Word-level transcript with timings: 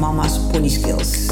Mama's 0.00 0.38
Pony 0.46 0.68
Skills. 0.68 1.26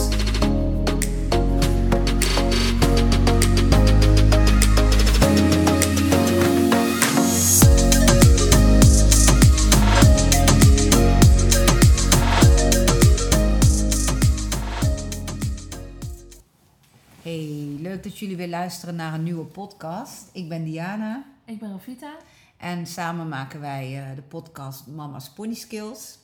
Hey, 17.22 17.76
leuk 17.80 18.02
dat 18.02 18.18
jullie 18.18 18.36
weer 18.36 18.48
luisteren 18.48 18.94
naar 18.94 19.14
een 19.14 19.22
nieuwe 19.22 19.44
podcast. 19.44 20.28
Ik 20.32 20.48
ben 20.48 20.64
Diana. 20.64 21.24
Ik 21.44 21.58
ben 21.58 21.70
Rafita. 21.70 22.16
En 22.56 22.86
samen 22.86 23.28
maken 23.28 23.60
wij 23.60 24.10
uh, 24.10 24.16
de 24.16 24.22
podcast 24.22 24.86
Mama's 24.86 25.30
Pony 25.30 25.54
Skills. 25.54 26.18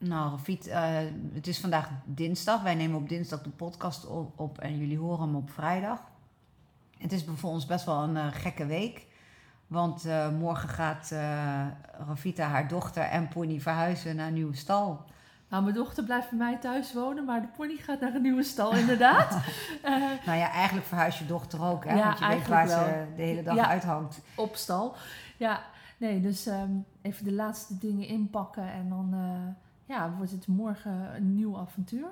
Nou, 0.00 0.30
Rafiet, 0.30 0.66
uh, 0.66 0.98
het 1.32 1.46
is 1.46 1.60
vandaag 1.60 1.90
dinsdag. 2.04 2.62
Wij 2.62 2.74
nemen 2.74 2.96
op 2.96 3.08
dinsdag 3.08 3.42
de 3.42 3.50
podcast 3.50 4.06
op, 4.36 4.58
en 4.58 4.78
jullie 4.78 4.98
horen 4.98 5.20
hem 5.20 5.36
op 5.36 5.50
vrijdag. 5.50 6.02
Het 6.98 7.12
is 7.12 7.24
voor 7.34 7.50
ons 7.50 7.66
best 7.66 7.84
wel 7.84 8.02
een 8.02 8.16
uh, 8.16 8.26
gekke 8.30 8.66
week. 8.66 9.06
Want 9.66 10.06
uh, 10.06 10.30
morgen 10.30 10.68
gaat 10.68 11.10
Rafita, 12.06 12.46
haar 12.46 12.68
dochter 12.68 13.02
en 13.02 13.28
pony 13.28 13.60
verhuizen 13.60 14.16
naar 14.16 14.26
een 14.26 14.32
nieuwe 14.32 14.56
stal. 14.56 15.04
Nou, 15.48 15.62
mijn 15.62 15.74
dochter 15.74 16.04
blijft 16.04 16.28
bij 16.28 16.38
mij 16.38 16.58
thuis 16.58 16.92
wonen, 16.92 17.24
maar 17.24 17.40
de 17.40 17.48
pony 17.56 17.76
gaat 17.76 18.00
naar 18.00 18.14
een 18.14 18.22
nieuwe 18.22 18.42
stal, 18.42 18.74
inderdaad. 18.74 19.30
nou 20.26 20.38
ja, 20.38 20.50
eigenlijk 20.50 20.86
verhuist 20.86 21.18
je 21.18 21.26
dochter 21.26 21.62
ook, 21.62 21.84
hè? 21.84 21.94
Ja, 21.94 22.04
want 22.04 22.18
je 22.18 22.26
weet 22.26 22.48
waar 22.48 22.66
wel. 22.66 22.84
ze 22.84 23.06
de 23.16 23.22
hele 23.22 23.42
dag 23.42 23.54
ja, 23.54 23.68
uithangt. 23.68 24.20
Op 24.34 24.56
stal. 24.56 24.96
Ja, 25.36 25.60
nee, 25.96 26.20
dus 26.20 26.46
um, 26.46 26.84
even 27.02 27.24
de 27.24 27.32
laatste 27.32 27.78
dingen 27.78 28.06
inpakken 28.06 28.72
en 28.72 28.88
dan 28.88 29.14
ja, 29.90 30.14
wordt 30.16 30.30
het 30.30 30.46
morgen 30.46 31.14
een 31.16 31.34
nieuw 31.34 31.58
avontuur. 31.58 32.06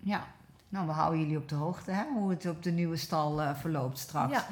Ja, 0.00 0.26
nou, 0.68 0.86
we 0.86 0.92
houden 0.92 1.20
jullie 1.20 1.36
op 1.36 1.48
de 1.48 1.54
hoogte 1.54 1.90
hè, 1.90 2.04
hoe 2.14 2.30
het 2.30 2.46
op 2.46 2.62
de 2.62 2.70
nieuwe 2.70 2.96
stal 2.96 3.42
uh, 3.42 3.54
verloopt 3.54 3.98
straks. 3.98 4.32
Ja. 4.32 4.46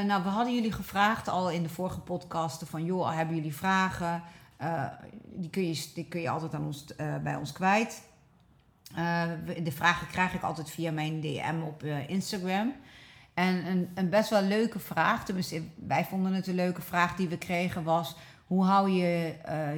Uh, 0.00 0.06
nou, 0.06 0.22
we 0.22 0.28
hadden 0.28 0.54
jullie 0.54 0.72
gevraagd 0.72 1.28
al 1.28 1.50
in 1.50 1.62
de 1.62 1.68
vorige 1.68 2.00
podcasten 2.00 2.66
van... 2.66 2.84
joh, 2.84 3.14
hebben 3.14 3.36
jullie 3.36 3.54
vragen? 3.54 4.22
Uh, 4.62 4.84
die, 5.24 5.50
kun 5.50 5.68
je, 5.68 5.90
die 5.94 6.04
kun 6.04 6.20
je 6.20 6.30
altijd 6.30 6.54
aan 6.54 6.64
ons, 6.64 6.84
bij 7.22 7.36
ons 7.36 7.52
kwijt. 7.52 8.02
de 9.62 9.72
vragen 9.72 10.06
krijg 10.06 10.34
ik 10.34 10.42
altijd 10.42 10.70
via 10.70 10.92
mijn 10.92 11.20
DM 11.20 11.62
op 11.66 11.82
Instagram. 12.06 12.72
En 13.34 13.66
een, 13.66 13.90
een 13.94 14.08
best 14.08 14.30
wel 14.30 14.42
leuke 14.42 14.78
vraag, 14.78 15.24
tenminste 15.24 15.62
wij 15.86 16.04
vonden 16.04 16.32
het 16.32 16.46
een 16.46 16.54
leuke 16.54 16.82
vraag 16.82 17.16
die 17.16 17.28
we 17.28 17.38
kregen... 17.38 17.82
was 17.82 18.16
hoe 18.46 18.64
hou 18.64 18.90
je 18.90 19.34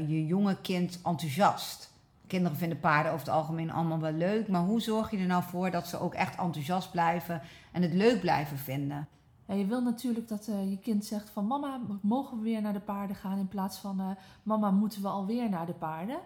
je 0.07 0.27
jonge 0.27 0.57
kind 0.61 0.99
enthousiast? 1.05 1.90
Kinderen 2.31 2.59
vinden 2.59 2.81
paarden 2.81 3.13
over 3.13 3.27
het 3.27 3.35
algemeen 3.35 3.71
allemaal 3.71 3.99
wel 3.99 4.13
leuk. 4.13 4.49
Maar 4.49 4.63
hoe 4.63 4.81
zorg 4.81 5.11
je 5.11 5.19
er 5.19 5.27
nou 5.27 5.43
voor 5.43 5.71
dat 5.71 5.87
ze 5.87 5.99
ook 5.99 6.15
echt 6.15 6.39
enthousiast 6.39 6.91
blijven 6.91 7.43
en 7.73 7.83
het 7.83 7.93
leuk 7.93 8.21
blijven 8.21 8.59
vinden? 8.59 9.09
Ja, 9.47 9.55
je 9.55 9.67
wil 9.67 9.83
natuurlijk 9.83 10.29
dat 10.29 10.47
uh, 10.49 10.71
je 10.71 10.79
kind 10.79 11.05
zegt 11.05 11.31
van 11.31 11.47
mama, 11.47 11.81
mogen 12.03 12.37
we 12.37 12.43
weer 12.43 12.63
naar 12.63 12.73
de 12.73 12.81
paarden 12.81 13.17
gaan? 13.17 13.39
In 13.39 13.49
plaats 13.49 13.79
van 13.79 14.01
uh, 14.01 14.11
mama, 14.43 14.71
moeten 14.71 15.03
we 15.03 15.09
alweer 15.09 15.49
naar 15.49 15.67
de 15.67 15.73
paarden? 15.73 16.19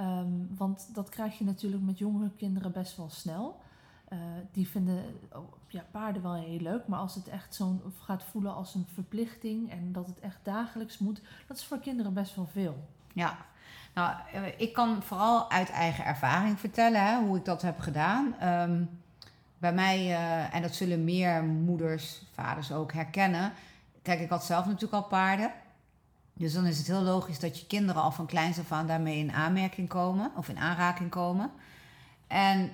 Um, 0.00 0.48
want 0.56 0.94
dat 0.94 1.08
krijg 1.08 1.38
je 1.38 1.44
natuurlijk 1.44 1.82
met 1.82 1.98
jongere 1.98 2.30
kinderen 2.36 2.72
best 2.72 2.96
wel 2.96 3.10
snel. 3.10 3.60
Uh, 4.12 4.18
die 4.52 4.68
vinden 4.68 5.04
oh, 5.32 5.52
ja, 5.68 5.84
paarden 5.90 6.22
wel 6.22 6.34
heel 6.34 6.60
leuk, 6.60 6.86
maar 6.86 6.98
als 6.98 7.14
het 7.14 7.28
echt 7.28 7.54
zo 7.54 7.80
gaat 8.00 8.22
voelen 8.22 8.54
als 8.54 8.74
een 8.74 8.86
verplichting 8.92 9.70
en 9.70 9.92
dat 9.92 10.06
het 10.06 10.20
echt 10.20 10.38
dagelijks 10.42 10.98
moet, 10.98 11.22
dat 11.46 11.56
is 11.56 11.64
voor 11.64 11.78
kinderen 11.78 12.14
best 12.14 12.36
wel 12.36 12.46
veel. 12.46 12.76
Ja, 13.12 13.36
nou, 13.96 14.14
eh, 14.32 14.42
ik 14.56 14.72
kan 14.72 15.02
vooral 15.02 15.50
uit 15.50 15.70
eigen 15.70 16.04
ervaring 16.04 16.60
vertellen 16.60 17.06
hè, 17.06 17.18
hoe 17.18 17.36
ik 17.36 17.44
dat 17.44 17.62
heb 17.62 17.78
gedaan. 17.78 18.34
Ehm, 18.40 18.82
bij 19.58 19.72
mij, 19.72 20.06
uh, 20.06 20.54
en 20.54 20.62
dat 20.62 20.74
zullen 20.74 21.04
meer 21.04 21.44
moeders, 21.44 22.22
vaders 22.32 22.72
ook 22.72 22.92
herkennen. 22.92 23.52
Kijk, 24.02 24.20
ik 24.20 24.28
had 24.28 24.44
zelf 24.44 24.64
natuurlijk 24.64 24.92
al 24.92 25.08
paarden. 25.08 25.52
Dus 26.32 26.52
dan 26.52 26.66
is 26.66 26.78
het 26.78 26.86
heel 26.86 27.02
logisch 27.02 27.38
dat 27.38 27.58
je 27.60 27.66
kinderen 27.66 28.02
al 28.02 28.10
van 28.10 28.26
kleins 28.26 28.58
af 28.58 28.72
aan 28.72 28.86
daarmee 28.86 29.18
in 29.18 29.32
aanmerking 29.32 29.88
komen 29.88 30.30
of 30.36 30.48
in 30.48 30.58
aanraking 30.58 31.10
komen. 31.10 31.50
En 32.26 32.70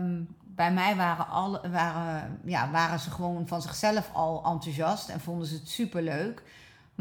um, 0.00 0.36
bij 0.42 0.72
mij 0.72 0.96
waren, 0.96 1.28
alle, 1.28 1.70
waren, 1.70 2.40
ja, 2.44 2.70
waren 2.70 2.98
ze 2.98 3.10
gewoon 3.10 3.46
van 3.46 3.62
zichzelf 3.62 4.10
al 4.12 4.44
enthousiast 4.44 5.08
en 5.08 5.20
vonden 5.20 5.46
ze 5.46 5.54
het 5.54 5.68
superleuk. 5.68 6.42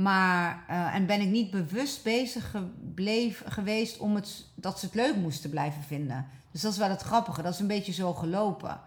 Maar, 0.04 0.64
uh, 0.70 0.96
en 0.96 1.06
ben 1.06 1.22
ik 1.22 1.30
niet 1.30 1.52
bewust 1.52 2.04
bezig 2.04 2.52
gebleef, 2.52 3.44
geweest 3.46 3.98
om 3.98 4.16
het, 4.16 4.46
dat 4.56 4.80
ze 4.80 4.86
het 4.86 4.96
leuk 4.96 5.16
moesten 5.16 5.50
blijven 5.50 5.84
vinden. 5.84 6.28
Dus 6.52 6.62
dat 6.62 6.72
is 6.72 6.78
wel 6.78 6.90
het 6.90 7.02
grappige. 7.02 7.42
Dat 7.42 7.54
is 7.54 7.60
een 7.60 7.68
beetje 7.68 7.92
zo 7.92 8.14
gelopen. 8.14 8.80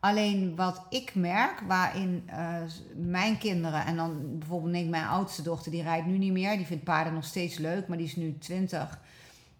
Alleen 0.00 0.56
wat 0.56 0.82
ik 0.90 1.14
merk, 1.14 1.60
waarin 1.66 2.28
uh, 2.30 2.56
mijn 2.96 3.38
kinderen, 3.38 3.84
en 3.84 3.96
dan 3.96 4.38
bijvoorbeeld 4.38 4.74
ik 4.74 4.88
mijn 4.88 5.06
oudste 5.06 5.42
dochter, 5.42 5.70
die 5.70 5.82
rijdt 5.82 6.06
nu 6.06 6.18
niet 6.18 6.32
meer. 6.32 6.56
Die 6.56 6.66
vindt 6.66 6.84
paarden 6.84 7.14
nog 7.14 7.24
steeds 7.24 7.58
leuk, 7.58 7.88
maar 7.88 7.96
die 7.96 8.06
is 8.06 8.16
nu 8.16 8.38
20. 8.38 8.98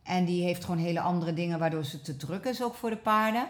En 0.03 0.25
die 0.25 0.43
heeft 0.43 0.65
gewoon 0.65 0.81
hele 0.81 1.00
andere 1.00 1.34
dingen 1.34 1.59
waardoor 1.59 1.84
ze 1.84 2.00
te 2.00 2.16
druk 2.16 2.44
is 2.44 2.62
ook 2.62 2.75
voor 2.75 2.91
de 2.91 2.97
paarden. 2.97 3.48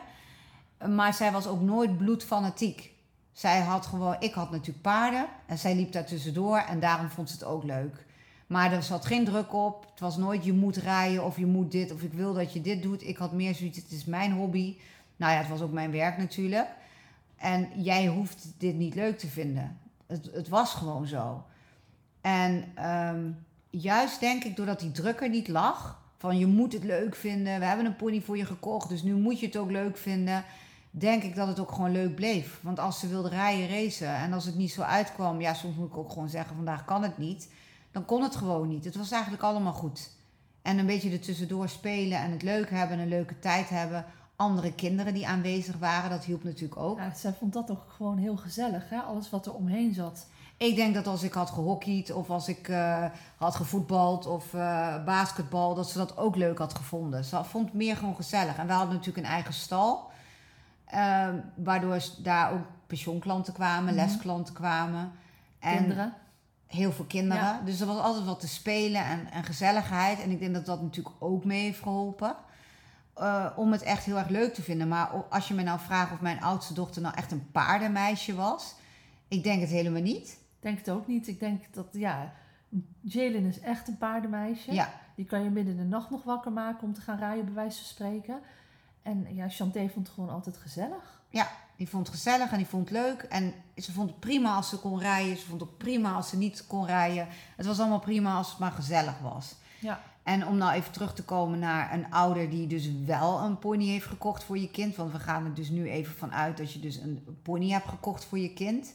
Maar 0.88 1.14
zij 1.14 1.32
was 1.32 1.46
ook 1.46 1.60
nooit 1.60 1.98
bloedfanatiek. 1.98 2.96
Zij 3.38 3.60
had 3.60 3.86
gewoon, 3.86 4.16
ik 4.18 4.34
had 4.34 4.50
natuurlijk 4.50 4.82
paarden 4.82 5.26
en 5.46 5.58
zij 5.58 5.74
liep 5.74 5.92
daar 5.92 6.04
tussendoor 6.04 6.58
en 6.58 6.80
daarom 6.80 7.08
vond 7.08 7.28
ze 7.30 7.34
het 7.34 7.44
ook 7.44 7.64
leuk. 7.64 8.04
Maar 8.46 8.72
er 8.72 8.82
zat 8.82 9.06
geen 9.06 9.24
druk 9.24 9.52
op. 9.52 9.86
Het 9.90 10.00
was 10.00 10.16
nooit 10.16 10.44
je 10.44 10.52
moet 10.52 10.76
rijden 10.76 11.24
of 11.24 11.38
je 11.38 11.46
moet 11.46 11.72
dit 11.72 11.92
of 11.92 12.02
ik 12.02 12.12
wil 12.12 12.34
dat 12.34 12.52
je 12.52 12.60
dit 12.60 12.82
doet. 12.82 13.06
Ik 13.06 13.16
had 13.16 13.32
meer 13.32 13.54
zoiets, 13.54 13.78
het 13.78 13.90
is 13.90 14.04
mijn 14.04 14.32
hobby. 14.32 14.76
Nou 15.16 15.32
ja, 15.32 15.38
het 15.38 15.48
was 15.48 15.60
ook 15.60 15.72
mijn 15.72 15.90
werk 15.90 16.18
natuurlijk. 16.18 16.68
En 17.36 17.68
jij 17.76 18.06
hoeft 18.06 18.46
dit 18.56 18.74
niet 18.74 18.94
leuk 18.94 19.18
te 19.18 19.28
vinden. 19.28 19.78
Het, 20.06 20.30
het 20.32 20.48
was 20.48 20.74
gewoon 20.74 21.06
zo. 21.06 21.44
En 22.20 22.64
um, 22.86 23.44
juist 23.70 24.20
denk 24.20 24.44
ik, 24.44 24.56
doordat 24.56 24.80
die 24.80 24.92
druk 24.92 25.20
er 25.20 25.28
niet 25.28 25.48
lag, 25.48 26.00
van 26.16 26.38
je 26.38 26.46
moet 26.46 26.72
het 26.72 26.84
leuk 26.84 27.14
vinden, 27.14 27.58
we 27.58 27.64
hebben 27.64 27.86
een 27.86 27.96
pony 27.96 28.20
voor 28.20 28.36
je 28.36 28.46
gekocht, 28.46 28.88
dus 28.88 29.02
nu 29.02 29.14
moet 29.14 29.40
je 29.40 29.46
het 29.46 29.56
ook 29.56 29.70
leuk 29.70 29.96
vinden 29.96 30.44
denk 30.90 31.22
ik 31.22 31.34
dat 31.34 31.48
het 31.48 31.60
ook 31.60 31.72
gewoon 31.72 31.92
leuk 31.92 32.14
bleef. 32.14 32.60
Want 32.62 32.78
als 32.78 32.98
ze 32.98 33.08
wilde 33.08 33.28
rijden, 33.28 33.68
racen 33.68 34.14
en 34.14 34.32
als 34.32 34.44
het 34.44 34.56
niet 34.56 34.72
zo 34.72 34.82
uitkwam, 34.82 35.40
ja, 35.40 35.54
soms 35.54 35.76
moet 35.76 35.88
ik 35.90 35.96
ook 35.96 36.12
gewoon 36.12 36.28
zeggen: 36.28 36.56
vandaag 36.56 36.84
kan 36.84 37.02
het 37.02 37.18
niet. 37.18 37.52
Dan 37.92 38.04
kon 38.04 38.22
het 38.22 38.36
gewoon 38.36 38.68
niet. 38.68 38.84
Het 38.84 38.96
was 38.96 39.10
eigenlijk 39.10 39.42
allemaal 39.42 39.72
goed. 39.72 40.10
En 40.62 40.78
een 40.78 40.86
beetje 40.86 41.10
er 41.10 41.20
tussendoor 41.20 41.68
spelen 41.68 42.18
en 42.18 42.30
het 42.30 42.42
leuk 42.42 42.70
hebben, 42.70 42.98
een 42.98 43.08
leuke 43.08 43.38
tijd 43.38 43.68
hebben. 43.68 44.04
Andere 44.36 44.72
kinderen 44.72 45.14
die 45.14 45.26
aanwezig 45.26 45.76
waren, 45.78 46.10
dat 46.10 46.24
hielp 46.24 46.44
natuurlijk 46.44 46.80
ook. 46.80 46.98
Ja, 46.98 47.14
zij 47.14 47.32
vond 47.32 47.52
dat 47.52 47.70
ook 47.70 47.84
gewoon 47.88 48.16
heel 48.16 48.36
gezellig, 48.36 48.88
hè? 48.88 48.98
alles 48.98 49.30
wat 49.30 49.46
er 49.46 49.54
omheen 49.54 49.94
zat. 49.94 50.26
Ik 50.56 50.76
denk 50.76 50.94
dat 50.94 51.06
als 51.06 51.22
ik 51.22 51.32
had 51.32 51.50
gehockeyd 51.50 52.12
of 52.12 52.30
als 52.30 52.48
ik 52.48 52.68
uh, 52.68 53.04
had 53.36 53.54
gevoetbald 53.54 54.26
of 54.26 54.52
uh, 54.52 55.04
basketbal, 55.04 55.74
dat 55.74 55.90
ze 55.90 55.98
dat 55.98 56.16
ook 56.16 56.36
leuk 56.36 56.58
had 56.58 56.74
gevonden. 56.74 57.24
Ze 57.24 57.44
vond 57.44 57.64
het 57.64 57.74
meer 57.74 57.96
gewoon 57.96 58.16
gezellig. 58.16 58.56
En 58.56 58.66
we 58.66 58.72
hadden 58.72 58.94
natuurlijk 58.94 59.26
een 59.26 59.32
eigen 59.32 59.54
stal. 59.54 60.10
Uh, 60.94 61.28
waardoor 61.54 62.02
daar 62.22 62.52
ook 62.52 62.66
pensioenklanten 62.86 63.52
kwamen, 63.52 63.94
mhm. 63.94 64.04
lesklanten 64.04 64.54
kwamen. 64.54 65.12
En 65.58 65.76
kinderen. 65.76 66.14
Heel 66.66 66.92
veel 66.92 67.04
kinderen. 67.04 67.64
Dus 67.64 67.80
er 67.80 67.86
was 67.86 67.98
altijd 67.98 68.24
wat 68.24 68.40
te 68.40 68.48
spelen 68.48 69.04
en, 69.04 69.30
en 69.30 69.44
gezelligheid. 69.44 70.20
En 70.20 70.30
ik 70.30 70.38
denk 70.38 70.54
dat 70.54 70.66
dat 70.66 70.82
natuurlijk 70.82 71.16
ook 71.18 71.44
mee 71.44 71.62
heeft 71.62 71.82
geholpen. 71.82 72.36
Uh, 73.18 73.46
om 73.56 73.72
het 73.72 73.82
echt 73.82 74.04
heel 74.04 74.18
erg 74.18 74.28
leuk 74.28 74.54
te 74.54 74.62
vinden. 74.62 74.88
Maar 74.88 75.10
als 75.30 75.48
je 75.48 75.54
me 75.54 75.62
nou 75.62 75.80
vraagt 75.80 76.12
of 76.12 76.20
mijn 76.20 76.40
oudste 76.40 76.74
dochter 76.74 77.02
nou 77.02 77.14
echt 77.14 77.32
een 77.32 77.50
paardenmeisje 77.50 78.34
was. 78.34 78.74
Ik 79.28 79.42
denk 79.42 79.60
het 79.60 79.70
helemaal 79.70 80.02
niet. 80.02 80.28
Ik 80.28 80.62
denk 80.62 80.78
het 80.78 80.90
ook 80.90 81.06
niet. 81.06 81.28
Ik 81.28 81.40
denk 81.40 81.62
dat, 81.70 81.86
ja, 81.92 82.32
Jalen 83.00 83.44
is 83.44 83.60
echt 83.60 83.88
een 83.88 83.98
paardenmeisje. 83.98 84.72
Ja. 84.72 84.92
Die 85.14 85.24
kan 85.24 85.42
je 85.42 85.50
midden 85.50 85.74
in 85.74 85.80
de 85.80 85.86
nacht 85.88 86.10
nog 86.10 86.22
wakker 86.22 86.52
maken 86.52 86.86
om 86.86 86.94
te 86.94 87.00
gaan 87.00 87.18
rijden, 87.18 87.44
bij 87.44 87.54
wijze 87.54 87.76
van 87.76 87.86
spreken. 87.86 88.40
En 89.08 89.34
ja, 89.34 89.48
Chanté 89.48 89.88
vond 89.88 90.06
het 90.06 90.14
gewoon 90.14 90.30
altijd 90.30 90.56
gezellig. 90.56 91.20
Ja, 91.30 91.50
die 91.76 91.88
vond 91.88 92.06
het 92.06 92.16
gezellig 92.16 92.50
en 92.50 92.56
die 92.56 92.66
vond 92.66 92.88
het 92.88 92.98
leuk. 92.98 93.22
En 93.22 93.54
ze 93.76 93.92
vond 93.92 94.10
het 94.10 94.20
prima 94.20 94.54
als 94.54 94.68
ze 94.68 94.78
kon 94.78 94.98
rijden. 94.98 95.36
Ze 95.36 95.46
vond 95.46 95.60
het 95.60 95.78
prima 95.78 96.12
als 96.12 96.28
ze 96.28 96.36
niet 96.36 96.66
kon 96.66 96.86
rijden. 96.86 97.26
Het 97.56 97.66
was 97.66 97.80
allemaal 97.80 97.98
prima 97.98 98.36
als 98.36 98.48
het 98.48 98.58
maar 98.58 98.72
gezellig 98.72 99.18
was. 99.18 99.54
Ja. 99.80 100.00
En 100.22 100.46
om 100.46 100.56
nou 100.56 100.72
even 100.72 100.92
terug 100.92 101.14
te 101.14 101.24
komen 101.24 101.58
naar 101.58 101.92
een 101.92 102.12
ouder 102.12 102.50
die 102.50 102.66
dus 102.66 102.90
wel 103.04 103.40
een 103.40 103.58
pony 103.58 103.86
heeft 103.86 104.06
gekocht 104.06 104.44
voor 104.44 104.58
je 104.58 104.70
kind. 104.70 104.96
Want 104.96 105.12
we 105.12 105.18
gaan 105.18 105.44
er 105.44 105.54
dus 105.54 105.68
nu 105.68 105.90
even 105.90 106.14
van 106.14 106.32
uit 106.32 106.56
dat 106.56 106.72
je 106.72 106.80
dus 106.80 106.96
een 106.96 107.38
pony 107.42 107.70
hebt 107.70 107.88
gekocht 107.88 108.24
voor 108.24 108.38
je 108.38 108.52
kind. 108.52 108.94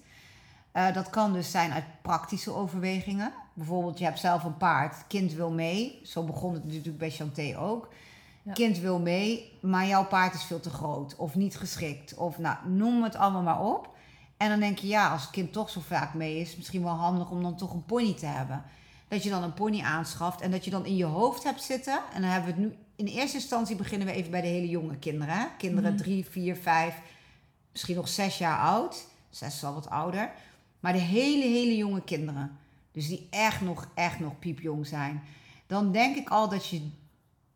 Uh, 0.74 0.94
dat 0.94 1.10
kan 1.10 1.34
dus 1.34 1.52
zijn 1.52 1.72
uit 1.72 2.02
praktische 2.02 2.54
overwegingen. 2.54 3.34
Bijvoorbeeld, 3.54 4.00
je 4.00 4.06
hebt 4.06 4.20
zelf 4.20 4.44
een 4.44 4.58
paard, 4.58 5.08
kind 5.08 5.34
wil 5.34 5.52
mee. 5.52 6.00
Zo 6.04 6.24
begon 6.24 6.54
het 6.54 6.64
natuurlijk 6.66 6.98
bij 6.98 7.12
Chanté 7.12 7.58
ook. 7.60 7.90
Ja. 8.44 8.54
Kind 8.54 8.80
wil 8.80 9.00
mee, 9.00 9.58
maar 9.62 9.88
jouw 9.88 10.06
paard 10.06 10.34
is 10.34 10.44
veel 10.44 10.60
te 10.60 10.70
groot 10.70 11.16
of 11.16 11.36
niet 11.36 11.58
geschikt. 11.58 12.14
Of 12.14 12.38
nou, 12.38 12.58
noem 12.70 13.04
het 13.04 13.16
allemaal 13.16 13.42
maar 13.42 13.62
op. 13.62 13.90
En 14.38 14.50
dan 14.50 14.60
denk 14.60 14.78
je, 14.78 14.88
ja, 14.88 15.12
als 15.12 15.22
het 15.22 15.32
kind 15.32 15.54
toch 15.54 15.70
zo 15.70 15.80
vaak 15.80 16.14
mee 16.14 16.40
is, 16.40 16.56
misschien 16.56 16.84
wel 16.84 16.94
handig 16.94 17.30
om 17.30 17.44
dan 17.44 17.58
toch 17.58 17.74
een 17.74 17.86
pony 17.86 18.14
te 18.14 18.26
hebben. 18.26 18.64
Dat 19.08 19.24
je 19.24 19.30
dan 19.30 19.44
een 19.44 19.54
pony 19.54 19.82
aanschaft 19.82 20.42
en 20.42 20.52
dat 20.52 20.66
je 20.66 20.72
dan 20.72 20.86
in 20.86 20.96
je 20.96 21.06
hoofd 21.06 21.44
hebt 21.44 21.64
zitten. 21.64 22.02
En 22.14 22.22
dan 22.22 22.30
hebben 22.30 22.56
we 22.56 22.62
het 22.62 22.70
nu, 22.72 22.78
in 22.96 23.06
eerste 23.06 23.38
instantie 23.38 23.76
beginnen 23.76 24.08
we 24.08 24.14
even 24.14 24.32
bij 24.32 24.42
de 24.42 24.48
hele 24.48 24.70
jonge 24.70 24.98
kinderen. 24.98 25.34
Hè? 25.34 25.46
Kinderen 25.58 25.92
mm. 25.92 25.98
drie, 25.98 26.26
vier, 26.26 26.56
vijf, 26.56 26.96
misschien 27.72 27.96
nog 27.96 28.08
zes 28.08 28.38
jaar 28.38 28.60
oud. 28.60 29.08
Zes 29.30 29.56
is 29.56 29.64
al 29.64 29.74
wat 29.74 29.90
ouder. 29.90 30.32
Maar 30.80 30.94
de 30.94 31.00
hele, 31.00 31.44
hele 31.44 31.76
jonge 31.76 32.02
kinderen. 32.02 32.58
Dus 32.92 33.08
die 33.08 33.28
echt 33.30 33.62
nog, 33.62 33.88
echt 33.94 34.20
nog 34.20 34.40
piepjong 34.40 34.88
zijn. 34.88 35.24
Dan 35.68 35.92
denk 35.92 36.16
ik 36.16 36.30
al 36.30 36.50
dat 36.50 36.68
je, 36.68 36.90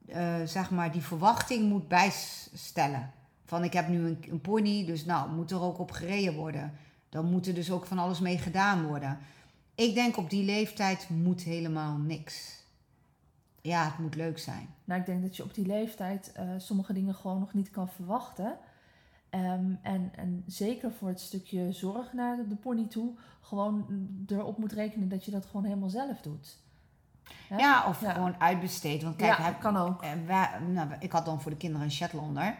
uh, 0.07 0.35
zeg 0.45 0.71
maar, 0.71 0.91
die 0.91 1.01
verwachting 1.01 1.69
moet 1.69 1.87
bijstellen. 1.87 3.11
Van 3.45 3.63
ik 3.63 3.73
heb 3.73 3.87
nu 3.87 4.05
een, 4.05 4.25
een 4.29 4.41
pony, 4.41 4.85
dus 4.85 5.05
nou, 5.05 5.31
moet 5.31 5.51
er 5.51 5.61
ook 5.61 5.79
op 5.79 5.91
gereden 5.91 6.35
worden. 6.35 6.73
Dan 7.09 7.25
moet 7.25 7.47
er 7.47 7.53
dus 7.53 7.71
ook 7.71 7.85
van 7.85 7.99
alles 7.99 8.19
mee 8.19 8.37
gedaan 8.37 8.85
worden. 8.85 9.17
Ik 9.75 9.93
denk 9.93 10.17
op 10.17 10.29
die 10.29 10.43
leeftijd 10.43 11.09
moet 11.09 11.41
helemaal 11.41 11.97
niks. 11.97 12.63
Ja, 13.61 13.85
het 13.85 13.97
moet 13.97 14.15
leuk 14.15 14.39
zijn. 14.39 14.67
Nou, 14.83 14.99
ik 14.99 15.05
denk 15.05 15.21
dat 15.21 15.35
je 15.35 15.43
op 15.43 15.53
die 15.53 15.65
leeftijd 15.65 16.33
uh, 16.39 16.49
sommige 16.57 16.93
dingen 16.93 17.15
gewoon 17.15 17.39
nog 17.39 17.53
niet 17.53 17.69
kan 17.69 17.89
verwachten. 17.89 18.57
Um, 19.29 19.79
en, 19.81 20.11
en 20.15 20.43
zeker 20.45 20.91
voor 20.91 21.07
het 21.07 21.19
stukje 21.19 21.71
zorg 21.71 22.13
naar 22.13 22.47
de, 22.49 22.55
pony 22.55 22.87
toe, 22.87 23.13
gewoon 23.41 23.85
erop 24.27 24.57
moet 24.57 24.71
rekenen 24.71 25.09
dat 25.09 25.25
je 25.25 25.31
dat 25.31 25.45
gewoon 25.45 25.63
helemaal 25.63 25.89
zelf 25.89 26.21
doet. 26.21 26.57
Ja, 27.57 27.85
of 27.87 27.97
gewoon 27.97 28.35
uitbesteed. 28.37 29.03
Want 29.03 29.15
kijk, 29.15 29.37
ja, 29.37 29.43
heb, 29.43 29.59
kan 29.59 29.77
ook. 29.77 30.03
Eh, 30.03 30.09
wij, 30.25 30.49
nou, 30.67 30.89
ik 30.99 31.11
had 31.11 31.25
dan 31.25 31.41
voor 31.41 31.51
de 31.51 31.57
kinderen 31.57 31.85
een 31.85 31.91
Shetlander. 31.91 32.55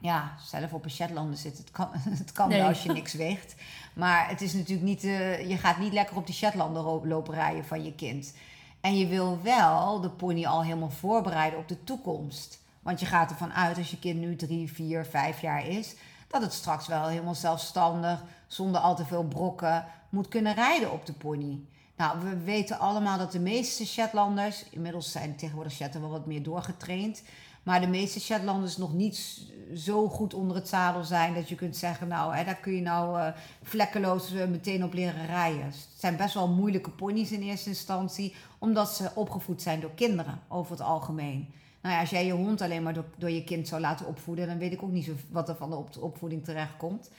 Ja, 0.00 0.34
zelf 0.38 0.72
op 0.72 0.84
een 0.84 0.90
Shetlander 0.90 1.36
zitten, 1.36 1.64
het 1.64 1.72
kan, 1.72 1.88
het 2.24 2.32
kan 2.32 2.48
wel 2.48 2.66
als 2.66 2.82
je 2.82 2.92
niks 2.92 3.12
weegt. 3.26 3.54
Maar 3.94 4.28
het 4.28 4.40
is 4.40 4.52
natuurlijk 4.52 4.86
niet, 4.86 5.04
uh, 5.04 5.48
je 5.48 5.56
gaat 5.56 5.78
niet 5.78 5.92
lekker 5.92 6.16
op 6.16 6.26
die 6.26 6.34
Shetlander 6.34 7.06
lopen 7.06 7.34
rijden 7.34 7.64
van 7.64 7.84
je 7.84 7.94
kind. 7.94 8.34
En 8.80 8.98
je 8.98 9.06
wil 9.06 9.42
wel 9.42 10.00
de 10.00 10.10
pony 10.10 10.44
al 10.44 10.62
helemaal 10.62 10.90
voorbereiden 10.90 11.58
op 11.58 11.68
de 11.68 11.84
toekomst. 11.84 12.62
Want 12.82 13.00
je 13.00 13.06
gaat 13.06 13.30
ervan 13.30 13.52
uit, 13.52 13.78
als 13.78 13.90
je 13.90 13.98
kind 13.98 14.20
nu 14.20 14.36
drie, 14.36 14.72
vier, 14.72 15.04
vijf 15.04 15.40
jaar 15.40 15.66
is, 15.66 15.94
dat 16.28 16.42
het 16.42 16.52
straks 16.52 16.86
wel 16.86 17.06
helemaal 17.06 17.34
zelfstandig, 17.34 18.24
zonder 18.46 18.80
al 18.80 18.96
te 18.96 19.04
veel 19.04 19.24
brokken, 19.24 19.86
moet 20.08 20.28
kunnen 20.28 20.54
rijden 20.54 20.92
op 20.92 21.06
de 21.06 21.12
pony. 21.12 21.60
Nou, 21.96 22.20
we 22.20 22.36
weten 22.44 22.78
allemaal 22.78 23.18
dat 23.18 23.32
de 23.32 23.40
meeste 23.40 23.86
Shetlanders, 23.86 24.64
inmiddels 24.70 25.12
zijn 25.12 25.36
tegenwoordig 25.36 25.72
Shetten 25.72 26.00
wel 26.00 26.10
wat 26.10 26.26
meer 26.26 26.42
doorgetraind, 26.42 27.22
maar 27.62 27.80
de 27.80 27.86
meeste 27.86 28.20
Shetlanders 28.20 28.76
nog 28.76 28.94
niet 28.94 29.46
zo 29.76 30.08
goed 30.08 30.34
onder 30.34 30.56
het 30.56 30.68
zadel 30.68 31.04
zijn 31.04 31.34
dat 31.34 31.48
je 31.48 31.54
kunt 31.54 31.76
zeggen, 31.76 32.08
nou, 32.08 32.36
hè, 32.36 32.44
daar 32.44 32.56
kun 32.56 32.72
je 32.72 32.82
nou 32.82 33.18
uh, 33.18 33.28
vlekkeloos 33.62 34.32
uh, 34.32 34.46
meteen 34.46 34.84
op 34.84 34.92
leren 34.92 35.26
rijden. 35.26 35.64
Het 35.64 35.88
zijn 35.98 36.16
best 36.16 36.34
wel 36.34 36.48
moeilijke 36.48 36.90
ponies 36.90 37.32
in 37.32 37.42
eerste 37.42 37.68
instantie, 37.68 38.34
omdat 38.58 38.94
ze 38.94 39.10
opgevoed 39.14 39.62
zijn 39.62 39.80
door 39.80 39.94
kinderen 39.94 40.40
over 40.48 40.72
het 40.72 40.80
algemeen. 40.80 41.48
Nou 41.80 41.94
ja, 41.94 42.00
als 42.00 42.10
jij 42.10 42.26
je 42.26 42.32
hond 42.32 42.60
alleen 42.60 42.82
maar 42.82 42.94
door, 42.94 43.04
door 43.16 43.30
je 43.30 43.44
kind 43.44 43.68
zou 43.68 43.80
laten 43.80 44.06
opvoeden, 44.06 44.46
dan 44.46 44.58
weet 44.58 44.72
ik 44.72 44.82
ook 44.82 44.92
niet 44.92 45.04
zo 45.04 45.12
wat 45.30 45.48
er 45.48 45.56
van 45.56 45.70
de, 45.70 45.76
op 45.76 45.96
opvoeding 46.00 46.44
terecht 46.44 46.76
komt. 46.76 47.10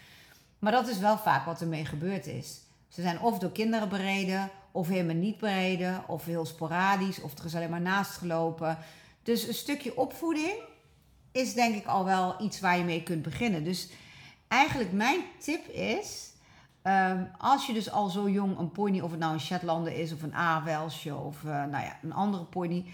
Maar 0.60 0.72
dat 0.72 0.88
is 0.88 1.00
wel 1.00 1.18
vaak 1.18 1.46
wat 1.46 1.62
ermee 1.62 1.86
gebeurd 1.86 2.28
is. 2.28 2.65
Ze 2.88 3.02
zijn 3.02 3.20
of 3.20 3.40
door 3.40 3.52
kinderen 3.52 3.90
bereden, 3.90 4.50
of 4.72 4.88
helemaal 4.88 5.16
niet 5.16 5.38
bereden, 5.38 6.04
of 6.08 6.26
heel 6.26 6.46
sporadisch, 6.46 7.22
of 7.22 7.38
er 7.38 7.46
is 7.46 7.56
alleen 7.56 7.70
maar 7.70 7.82
naast 7.82 8.12
gelopen. 8.12 8.78
Dus 9.24 9.48
een 9.48 9.54
stukje 9.54 9.98
opvoeding 9.98 10.54
is 11.32 11.54
denk 11.54 11.76
ik 11.76 11.86
al 11.86 12.06
wel 12.06 12.36
iets 12.42 12.60
waar 12.60 12.78
je 12.78 12.84
mee 12.84 13.04
kunt 13.04 13.22
beginnen. 13.22 13.64
Dus 13.64 13.90
eigenlijk 14.48 14.92
mijn 14.92 15.20
tip 15.40 15.68
is, 15.68 16.32
ehm, 16.82 17.24
als 17.38 17.66
je 17.66 17.74
dus 17.74 17.92
al 17.92 18.10
zo 18.10 18.30
jong 18.30 18.58
een 18.58 18.72
pony, 18.72 19.00
of 19.00 19.12
het 19.12 19.20
nou 19.20 19.34
een 19.34 19.40
Shetlander 19.40 19.94
is, 19.94 20.14
of 20.14 20.22
een 20.22 20.34
A-Welsje, 20.34 21.16
of 21.16 21.44
uh, 21.44 21.52
nou 21.52 21.84
ja, 21.84 21.98
een 22.02 22.14
andere 22.14 22.44
pony 22.44 22.86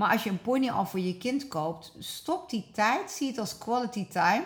maar 0.00 0.10
als 0.10 0.24
je 0.24 0.30
een 0.30 0.42
pony 0.42 0.68
al 0.70 0.86
voor 0.86 1.00
je 1.00 1.16
kind 1.16 1.48
koopt, 1.48 1.92
stop 1.98 2.50
die 2.50 2.70
tijd, 2.72 3.10
zie 3.10 3.28
het 3.28 3.38
als 3.38 3.58
quality 3.58 4.06
time, 4.08 4.44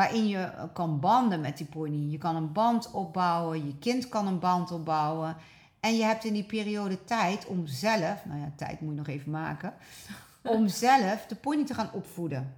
waarin 0.00 0.28
je 0.28 0.38
eh, 0.38 0.62
kan 0.72 1.00
banden 1.00 1.40
met 1.40 1.56
die 1.56 1.66
pony. 1.66 2.10
Je 2.10 2.18
kan 2.18 2.36
een 2.36 2.52
band 2.52 2.90
opbouwen, 2.90 3.66
je 3.66 3.78
kind 3.78 4.08
kan 4.08 4.26
een 4.26 4.38
band 4.38 4.70
opbouwen. 4.70 5.36
En 5.80 5.96
je 5.96 6.02
hebt 6.02 6.24
in 6.24 6.32
die 6.32 6.44
periode 6.44 7.04
tijd 7.04 7.46
om 7.46 7.66
zelf, 7.66 8.24
nou 8.24 8.40
ja, 8.40 8.52
tijd 8.56 8.80
moet 8.80 8.90
je 8.90 8.98
nog 8.98 9.08
even 9.08 9.30
maken, 9.30 9.74
om 10.56 10.68
zelf 10.68 11.26
de 11.26 11.34
pony 11.34 11.64
te 11.64 11.74
gaan 11.74 11.92
opvoeden. 11.92 12.54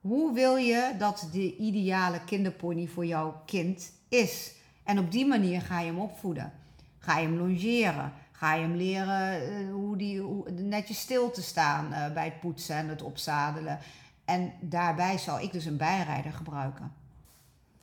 Hoe 0.00 0.34
wil 0.34 0.56
je 0.56 0.94
dat 0.98 1.28
de 1.32 1.56
ideale 1.56 2.20
kinderpony 2.24 2.86
voor 2.86 3.06
jouw 3.06 3.42
kind 3.46 3.92
is? 4.08 4.54
En 4.84 4.98
op 4.98 5.12
die 5.12 5.26
manier 5.26 5.60
ga 5.60 5.80
je 5.80 5.86
hem 5.86 5.98
opvoeden. 5.98 6.52
Ga 6.98 7.18
je 7.18 7.26
hem 7.26 7.36
longeren? 7.36 8.12
Ga 8.32 8.54
je 8.54 8.60
hem 8.60 8.76
leren 8.76 9.52
uh, 9.52 9.72
hoe 9.72 9.96
die 9.96 10.20
hoe, 10.20 10.50
netjes 10.50 11.00
stil 11.00 11.30
te 11.30 11.42
staan 11.42 11.86
uh, 11.90 12.12
bij 12.12 12.24
het 12.24 12.40
poetsen 12.40 12.76
en 12.76 12.88
het 12.88 13.02
opzadelen. 13.02 13.78
En 14.26 14.52
daarbij 14.60 15.18
zal 15.18 15.40
ik 15.40 15.52
dus 15.52 15.64
een 15.64 15.76
bijrijder 15.76 16.32
gebruiken. 16.32 16.92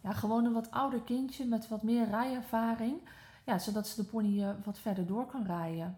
Ja, 0.02 0.14
gewoon 0.14 0.46
een 0.46 0.54
wat 0.54 0.72
ouder 0.72 1.02
kindje 1.02 1.46
met 1.46 1.68
wat 1.68 1.84
meer 1.84 2.06
rijervaring. 2.06 2.96
Ja, 3.46 3.60
zodat 3.60 3.88
ze 3.88 3.96
de 3.96 4.08
pony 4.08 4.40
uh, 4.40 4.50
wat 4.64 4.80
verder 4.80 5.08
door 5.08 5.26
kan 5.26 5.46
rijden. 5.46 5.98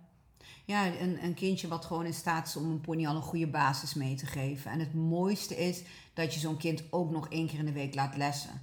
Ja, 0.66 0.86
een, 0.86 1.24
een 1.24 1.34
kindje 1.34 1.68
wat 1.68 1.86
gewoon 1.86 2.06
in 2.06 2.14
staat 2.14 2.48
is 2.48 2.56
om 2.56 2.72
een 2.72 2.82
pony 2.82 3.08
al 3.08 3.16
een 3.16 3.22
goede 3.22 3.48
basis 3.48 3.94
mee 3.94 4.16
te 4.16 4.26
geven. 4.26 4.72
En 4.72 4.80
het 4.80 4.94
mooiste 4.94 5.56
is 5.56 5.84
dat 6.14 6.34
je 6.34 6.40
zo'n 6.40 6.58
kind 6.58 6.84
ook 6.90 7.12
nog 7.12 7.30
één 7.30 7.48
keer 7.48 7.60
in 7.60 7.66
de 7.66 7.72
week 7.72 7.96
laat 7.96 8.18
lessen. 8.18 8.62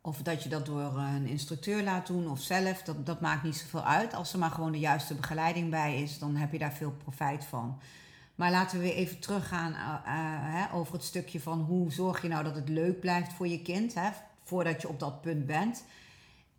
Of 0.00 0.22
dat 0.22 0.42
je 0.42 0.48
dat 0.48 0.66
door 0.66 0.98
een 0.98 1.26
instructeur 1.26 1.82
laat 1.82 2.06
doen 2.06 2.30
of 2.30 2.40
zelf, 2.40 2.82
dat, 2.82 3.06
dat 3.06 3.20
maakt 3.20 3.42
niet 3.42 3.56
zoveel 3.56 3.84
uit. 3.84 4.14
Als 4.14 4.32
er 4.32 4.38
maar 4.38 4.50
gewoon 4.50 4.72
de 4.72 4.78
juiste 4.78 5.14
begeleiding 5.14 5.70
bij 5.70 6.02
is, 6.02 6.18
dan 6.18 6.36
heb 6.36 6.52
je 6.52 6.58
daar 6.58 6.72
veel 6.72 6.92
profijt 6.92 7.44
van. 7.44 7.78
Maar 8.34 8.50
laten 8.50 8.78
we 8.78 8.84
weer 8.84 8.94
even 8.94 9.18
teruggaan 9.18 9.72
uh, 10.06 10.74
over 10.74 10.92
het 10.92 11.04
stukje 11.04 11.40
van 11.40 11.60
hoe 11.60 11.92
zorg 11.92 12.22
je 12.22 12.28
nou 12.28 12.44
dat 12.44 12.54
het 12.54 12.68
leuk 12.68 13.00
blijft 13.00 13.32
voor 13.32 13.48
je 13.48 13.62
kind, 13.62 13.94
hè, 13.94 14.10
voordat 14.44 14.82
je 14.82 14.88
op 14.88 15.00
dat 15.00 15.20
punt 15.20 15.46
bent. 15.46 15.84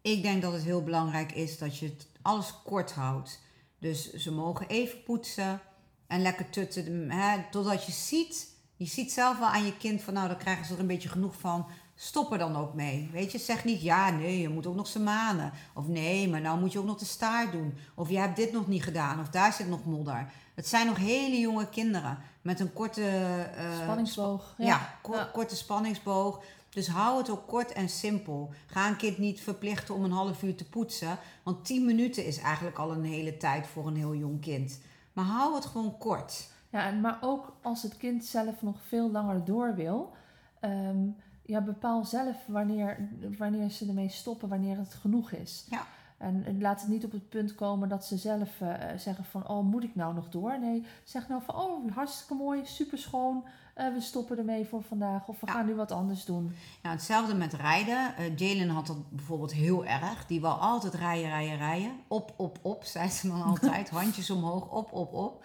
Ik 0.02 0.22
denk 0.22 0.42
dat 0.42 0.54
het 0.54 0.64
heel 0.64 0.84
belangrijk 0.84 1.32
is 1.32 1.58
dat 1.58 1.78
je 1.78 1.96
alles 2.22 2.54
kort 2.64 2.92
houdt. 2.92 3.42
Dus 3.80 4.14
ze 4.14 4.32
mogen 4.32 4.68
even 4.68 5.04
poetsen 5.04 5.62
en 6.08 6.22
lekker 6.22 6.50
tutten, 6.50 7.12
hè, 7.12 7.38
totdat 7.52 7.86
je 7.86 7.92
ziet, 7.92 8.56
je 8.76 8.86
ziet 8.86 9.12
zelf 9.12 9.40
wel 9.40 9.48
aan 9.48 9.66
je 9.66 9.78
kind 9.78 10.02
van 10.02 10.14
nou, 10.14 10.28
dan 10.28 10.38
krijgen 10.38 10.66
ze 10.66 10.74
er 10.74 10.80
een 10.80 10.88
beetje 10.88 11.10
genoeg 11.10 11.40
van 11.40 11.68
Stop 11.96 12.32
er 12.32 12.38
dan 12.38 12.56
ook 12.56 12.74
mee. 12.74 13.10
Weet 13.12 13.32
je, 13.32 13.38
zeg 13.38 13.64
niet 13.64 13.82
ja, 13.82 14.10
nee, 14.10 14.42
je 14.42 14.50
moet 14.50 14.66
ook 14.66 14.76
nog 14.76 14.88
ze 14.88 15.00
manen. 15.00 15.52
Of 15.74 15.88
nee, 15.88 16.30
maar 16.30 16.42
nou 16.42 16.60
moet 16.60 16.72
je 16.72 16.80
ook 16.80 16.86
nog 16.86 16.98
de 16.98 17.06
staart 17.06 17.52
doen. 17.52 17.78
Of 17.96 18.10
je 18.10 18.18
hebt 18.18 18.36
dit 18.36 18.52
nog 18.52 18.68
niet 18.68 18.84
gedaan. 18.84 19.20
Of 19.20 19.30
daar 19.30 19.54
zit 19.54 19.68
nog 19.68 19.86
modder. 19.86 20.32
Het 20.54 20.68
zijn 20.68 20.88
nog 20.88 20.98
hele 20.98 21.40
jonge 21.40 21.70
kinderen 21.70 22.18
met 22.42 22.60
een 22.60 22.74
korte... 22.74 23.02
Uh, 23.58 23.82
spanningsboog. 23.82 24.54
Ja, 24.58 25.00
korte 25.34 25.56
spanningsboog. 25.56 26.44
Dus 26.70 26.88
hou 26.88 27.18
het 27.18 27.30
ook 27.30 27.48
kort 27.48 27.72
en 27.72 27.90
simpel. 27.90 28.54
Ga 28.68 28.88
een 28.88 28.96
kind 28.96 29.18
niet 29.18 29.42
verplichten 29.42 29.96
om 29.96 30.04
een 30.04 30.12
half 30.12 30.44
uur 30.44 30.56
te 30.56 30.70
poetsen. 30.70 31.18
Want 31.44 31.66
10 31.66 31.86
minuten 31.86 32.26
is 32.26 32.38
eigenlijk 32.38 32.78
al 32.78 32.92
een 32.92 33.04
hele 33.04 33.38
tijd 33.38 33.68
voor 33.68 33.88
een 33.88 33.96
heel 33.96 34.16
jong 34.16 34.42
kind. 34.42 34.80
Maar 35.14 35.26
hou 35.26 35.56
het 35.56 35.66
gewoon 35.66 35.98
kort. 35.98 36.48
Ja, 36.70 36.92
maar 36.92 37.18
ook 37.22 37.56
als 37.62 37.84
het 37.84 37.98
kind 37.98 38.26
zelf 38.26 38.62
nog 38.62 38.78
veel 38.88 39.12
langer 39.12 39.46
door 39.46 39.76
wil... 39.76 40.14
Ehm, 40.60 41.08
ja, 41.46 41.62
bepaal 41.62 42.06
zelf 42.06 42.36
wanneer, 42.48 43.10
wanneer 43.38 43.70
ze 43.70 43.88
ermee 43.88 44.10
stoppen, 44.10 44.50
wanneer 44.50 44.78
het 44.78 44.94
genoeg 44.94 45.32
is. 45.32 45.66
Ja. 45.70 45.86
En, 46.18 46.62
laat 46.62 46.82
het 46.82 46.90
niet 46.90 47.06
op 47.06 47.12
het 47.12 47.30
punt 47.30 47.56
komen 47.56 47.90
dat 47.90 48.06
ze 48.06 48.18
zelf 48.18 48.62
uh, 48.62 48.74
zeggen 48.98 49.26
van, 49.26 49.48
oh, 49.48 49.64
moet 49.64 49.84
ik 49.84 49.96
nou 49.96 50.14
nog 50.14 50.30
door? 50.30 50.60
Nee, 50.60 50.86
zeg 51.04 51.28
nou 51.28 51.42
van, 51.46 51.56
oh, 51.56 51.92
hartstikke 51.96 52.34
mooi, 52.34 52.66
super 52.66 52.98
schoon, 52.98 53.44
uh, 53.78 53.94
we 53.94 54.02
stoppen 54.02 54.38
ermee 54.38 54.66
voor 54.66 54.84
vandaag 54.84 55.28
of 55.28 55.40
we 55.40 55.48
gaan 55.48 55.66
nu 55.66 55.76
wat 55.76 55.92
anders 55.92 56.26
doen. 56.26 56.56
Ja, 56.84 56.90
hetzelfde 56.90 57.36
met 57.36 57.54
rijden. 57.54 58.14
Uh, 58.20 58.38
Jalen 58.38 58.70
had 58.70 58.88
dat 58.88 59.10
bijvoorbeeld 59.10 59.54
heel 59.54 59.86
erg. 59.86 60.26
Die 60.26 60.42
wou 60.42 60.60
altijd 60.60 60.94
rijden, 60.94 61.30
rijden, 61.30 61.58
rijden. 61.58 61.92
Op, 62.08 62.34
op, 62.36 62.60
op, 62.62 62.84
zei 62.84 63.10
ze 63.10 63.28
dan 63.28 63.44
altijd. 63.52 63.90
Handjes 63.90 64.30
omhoog, 64.30 64.72
op, 64.72 64.92
op, 64.92 65.14
op. 65.14 65.44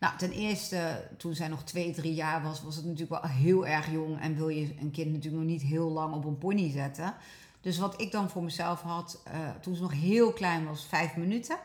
Nou, 0.00 0.16
ten 0.16 0.30
eerste, 0.30 1.08
toen 1.16 1.34
zij 1.34 1.48
nog 1.48 1.62
twee, 1.62 1.92
drie 1.92 2.14
jaar 2.14 2.42
was, 2.42 2.62
was 2.62 2.76
het 2.76 2.84
natuurlijk 2.84 3.22
wel 3.22 3.30
heel 3.30 3.66
erg 3.66 3.90
jong. 3.90 4.20
En 4.20 4.36
wil 4.36 4.48
je 4.48 4.76
een 4.80 4.90
kind 4.90 5.12
natuurlijk 5.12 5.42
nog 5.42 5.52
niet 5.52 5.62
heel 5.62 5.90
lang 5.90 6.14
op 6.14 6.24
een 6.24 6.38
pony 6.38 6.70
zetten. 6.70 7.14
Dus 7.60 7.78
wat 7.78 8.00
ik 8.00 8.12
dan 8.12 8.30
voor 8.30 8.42
mezelf 8.42 8.80
had, 8.80 9.22
uh, 9.28 9.32
toen 9.60 9.74
ze 9.74 9.82
nog 9.82 9.92
heel 9.92 10.32
klein 10.32 10.66
was, 10.66 10.86
vijf 10.86 11.16
minuten. 11.16 11.56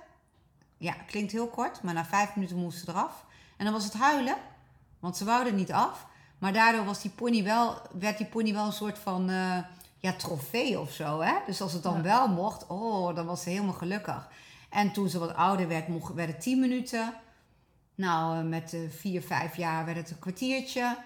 Ja, 0.77 0.93
klinkt 0.93 1.31
heel 1.31 1.47
kort, 1.47 1.83
maar 1.83 1.93
na 1.93 2.05
vijf 2.05 2.35
minuten 2.35 2.57
moest 2.57 2.79
ze 2.79 2.89
eraf. 2.89 3.25
En 3.57 3.65
dan 3.65 3.73
was 3.73 3.83
het 3.83 3.93
huilen, 3.93 4.35
want 4.99 5.17
ze 5.17 5.25
wouden 5.25 5.55
niet 5.55 5.71
af. 5.71 6.05
Maar 6.37 6.53
daardoor 6.53 6.85
was 6.85 7.01
die 7.01 7.11
pony 7.11 7.43
wel, 7.43 7.81
werd 7.99 8.17
die 8.17 8.27
pony 8.27 8.53
wel 8.53 8.65
een 8.65 8.73
soort 8.73 8.97
van 8.97 9.29
uh, 9.29 9.57
ja, 9.99 10.13
trofee 10.13 10.79
of 10.79 10.91
zo. 10.91 11.21
Hè? 11.21 11.33
Dus 11.45 11.61
als 11.61 11.73
het 11.73 11.83
dan 11.83 12.01
wel 12.01 12.27
mocht, 12.27 12.67
oh, 12.67 13.15
dan 13.15 13.25
was 13.25 13.43
ze 13.43 13.49
helemaal 13.49 13.73
gelukkig. 13.73 14.29
En 14.69 14.91
toen 14.91 15.09
ze 15.09 15.19
wat 15.19 15.35
ouder 15.35 15.67
werd, 15.67 15.87
mocht, 15.87 16.13
werd 16.13 16.29
het 16.29 16.41
10 16.41 16.59
minuten. 16.59 17.13
Nou, 17.95 18.37
eh, 18.37 18.43
met 18.43 18.73
uh, 18.73 18.89
vier, 18.89 19.21
vijf 19.21 19.57
jaar 19.57 19.85
werd 19.85 19.97
het 19.97 20.09
een 20.09 20.19
kwartiertje. 20.19 20.97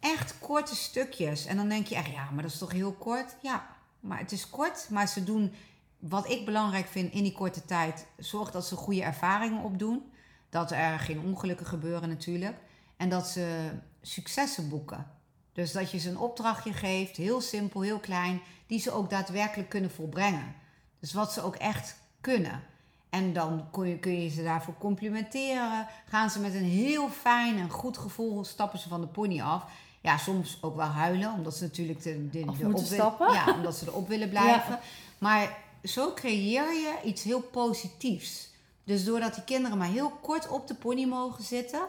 Echt 0.00 0.38
korte 0.38 0.76
stukjes. 0.76 1.46
En 1.46 1.56
dan 1.56 1.68
denk 1.68 1.86
je 1.86 1.94
echt, 1.94 2.10
ja, 2.10 2.30
maar 2.30 2.42
dat 2.42 2.52
is 2.52 2.58
toch 2.58 2.72
heel 2.72 2.92
kort? 2.92 3.36
Ja, 3.42 3.76
maar 4.00 4.18
het 4.18 4.32
is 4.32 4.50
kort. 4.50 4.86
Maar 4.90 5.08
ze 5.08 5.24
doen, 5.24 5.54
wat 5.98 6.28
ik 6.28 6.44
belangrijk 6.44 6.86
vind 6.86 7.12
in 7.12 7.22
die 7.22 7.32
korte 7.32 7.64
tijd, 7.64 8.06
zorg 8.16 8.50
dat 8.50 8.66
ze 8.66 8.76
goede 8.76 9.02
ervaringen 9.02 9.62
opdoen. 9.62 10.12
Dat 10.50 10.70
er 10.70 10.98
geen 10.98 11.20
ongelukken 11.20 11.66
gebeuren 11.66 12.08
natuurlijk. 12.08 12.56
En 12.96 13.08
dat 13.08 13.28
ze 13.28 13.70
successen 14.02 14.68
boeken. 14.68 15.06
Dus 15.52 15.72
dat 15.72 15.90
je 15.90 15.98
ze 15.98 16.08
een 16.08 16.18
opdrachtje 16.18 16.72
geeft, 16.72 17.16
heel 17.16 17.40
simpel, 17.40 17.80
heel 17.80 17.98
klein, 17.98 18.40
die 18.66 18.80
ze 18.80 18.90
ook 18.90 19.10
daadwerkelijk 19.10 19.68
kunnen 19.68 19.90
volbrengen. 19.90 20.54
Dus 21.00 21.12
wat 21.12 21.32
ze 21.32 21.42
ook 21.42 21.56
echt 21.56 21.96
kunnen. 22.20 22.62
En 23.10 23.32
dan 23.32 23.64
kun 23.70 23.88
je, 23.88 23.98
kun 23.98 24.22
je 24.22 24.28
ze 24.28 24.42
daarvoor 24.42 24.74
complimenteren. 24.78 25.86
Gaan 26.08 26.30
ze 26.30 26.40
met 26.40 26.54
een 26.54 26.64
heel 26.64 27.08
fijn 27.08 27.58
en 27.58 27.70
goed 27.70 27.98
gevoel, 27.98 28.44
stappen 28.44 28.78
ze 28.78 28.88
van 28.88 29.00
de 29.00 29.06
pony 29.06 29.40
af. 29.40 29.64
Ja, 30.00 30.16
soms 30.16 30.58
ook 30.60 30.76
wel 30.76 30.86
huilen, 30.86 31.32
omdat 31.32 31.56
ze 31.56 31.62
natuurlijk 31.62 32.02
de, 32.02 32.28
de, 32.30 32.44
de 32.58 32.66
op 32.66 32.78
stappen. 32.78 33.32
Ja, 33.32 33.54
omdat 33.54 33.76
ze 33.76 33.86
erop 33.86 34.08
willen 34.08 34.28
blijven. 34.28 34.78
Maar 35.18 35.56
zo 35.84 36.12
creëer 36.12 36.72
je 36.72 36.98
iets 37.04 37.22
heel 37.22 37.40
positiefs. 37.40 38.48
Dus 38.84 39.04
doordat 39.04 39.34
die 39.34 39.44
kinderen 39.44 39.78
maar 39.78 39.88
heel 39.88 40.10
kort 40.10 40.48
op 40.48 40.66
de 40.66 40.74
pony 40.74 41.04
mogen 41.04 41.44
zitten, 41.44 41.80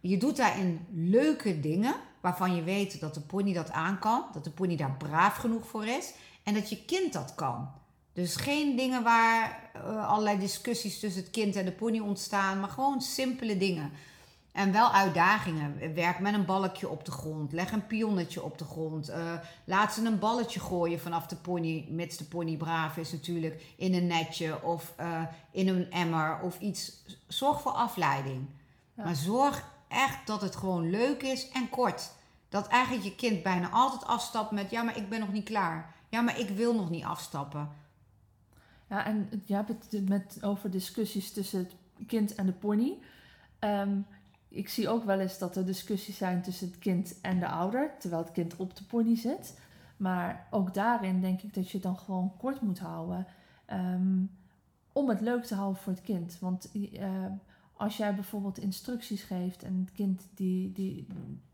je 0.00 0.16
doet 0.16 0.36
daarin 0.36 0.86
leuke 0.90 1.60
dingen 1.60 1.94
waarvan 2.20 2.54
je 2.54 2.62
weet 2.62 3.00
dat 3.00 3.14
de 3.14 3.20
pony 3.20 3.52
dat 3.52 3.70
aan 3.70 3.98
kan, 3.98 4.24
dat 4.32 4.44
de 4.44 4.50
pony 4.50 4.76
daar 4.76 4.96
braaf 4.98 5.36
genoeg 5.36 5.66
voor 5.66 5.86
is 5.86 6.12
en 6.42 6.54
dat 6.54 6.68
je 6.68 6.84
kind 6.84 7.12
dat 7.12 7.34
kan. 7.34 7.70
Dus 8.18 8.36
geen 8.36 8.76
dingen 8.76 9.02
waar 9.02 9.70
uh, 9.76 10.08
allerlei 10.08 10.38
discussies 10.38 11.00
tussen 11.00 11.22
het 11.22 11.30
kind 11.30 11.56
en 11.56 11.64
de 11.64 11.72
pony 11.72 11.98
ontstaan, 11.98 12.60
maar 12.60 12.68
gewoon 12.68 13.00
simpele 13.00 13.56
dingen. 13.56 13.92
En 14.52 14.72
wel 14.72 14.92
uitdagingen. 14.92 15.94
Werk 15.94 16.18
met 16.18 16.34
een 16.34 16.44
balkje 16.44 16.88
op 16.88 17.04
de 17.04 17.10
grond. 17.10 17.52
Leg 17.52 17.72
een 17.72 17.86
pionnetje 17.86 18.42
op 18.42 18.58
de 18.58 18.64
grond. 18.64 19.10
Uh, 19.10 19.32
laat 19.64 19.92
ze 19.92 20.04
een 20.04 20.18
balletje 20.18 20.60
gooien 20.60 21.00
vanaf 21.00 21.26
de 21.26 21.36
pony, 21.36 21.86
mits 21.88 22.16
de 22.16 22.24
pony 22.24 22.56
braaf 22.56 22.96
is 22.96 23.12
natuurlijk, 23.12 23.62
in 23.76 23.94
een 23.94 24.06
netje 24.06 24.62
of 24.62 24.94
uh, 25.00 25.22
in 25.50 25.68
een 25.68 25.90
emmer 25.90 26.40
of 26.40 26.60
iets. 26.60 26.92
Zorg 27.26 27.60
voor 27.60 27.72
afleiding. 27.72 28.46
Ja. 28.94 29.04
Maar 29.04 29.16
zorg 29.16 29.64
echt 29.88 30.26
dat 30.26 30.40
het 30.40 30.56
gewoon 30.56 30.90
leuk 30.90 31.22
is 31.22 31.48
en 31.48 31.68
kort. 31.68 32.10
Dat 32.48 32.66
eigenlijk 32.66 33.04
je 33.04 33.14
kind 33.14 33.42
bijna 33.42 33.70
altijd 33.70 34.04
afstapt 34.04 34.50
met: 34.50 34.70
ja, 34.70 34.82
maar 34.82 34.96
ik 34.96 35.08
ben 35.08 35.20
nog 35.20 35.32
niet 35.32 35.44
klaar. 35.44 35.94
Ja, 36.08 36.20
maar 36.20 36.38
ik 36.38 36.48
wil 36.48 36.74
nog 36.74 36.90
niet 36.90 37.04
afstappen. 37.04 37.86
Ja, 38.88 39.06
en 39.06 39.28
je 39.44 39.54
hebt 39.54 39.68
het 39.68 40.08
met, 40.08 40.38
over 40.40 40.70
discussies 40.70 41.32
tussen 41.32 41.58
het 41.58 41.74
kind 42.06 42.34
en 42.34 42.46
de 42.46 42.52
pony. 42.52 42.98
Um, 43.60 44.06
ik 44.48 44.68
zie 44.68 44.88
ook 44.88 45.04
wel 45.04 45.20
eens 45.20 45.38
dat 45.38 45.56
er 45.56 45.66
discussies 45.66 46.16
zijn 46.16 46.42
tussen 46.42 46.66
het 46.66 46.78
kind 46.78 47.20
en 47.20 47.38
de 47.38 47.48
ouder, 47.48 47.94
terwijl 47.98 48.22
het 48.22 48.32
kind 48.32 48.56
op 48.56 48.76
de 48.76 48.84
pony 48.84 49.16
zit. 49.16 49.58
Maar 49.96 50.46
ook 50.50 50.74
daarin 50.74 51.20
denk 51.20 51.42
ik 51.42 51.54
dat 51.54 51.66
je 51.66 51.72
het 51.72 51.82
dan 51.82 51.96
gewoon 51.96 52.36
kort 52.36 52.60
moet 52.60 52.78
houden. 52.78 53.26
Um, 53.72 54.30
om 54.92 55.08
het 55.08 55.20
leuk 55.20 55.44
te 55.44 55.54
houden 55.54 55.82
voor 55.82 55.92
het 55.92 56.02
kind. 56.02 56.38
Want 56.38 56.70
uh, 56.72 57.26
als 57.72 57.96
jij 57.96 58.14
bijvoorbeeld 58.14 58.58
instructies 58.58 59.22
geeft 59.22 59.62
en 59.62 59.80
het 59.80 59.92
kind 59.92 60.28
die, 60.34 60.72
die, 60.72 61.06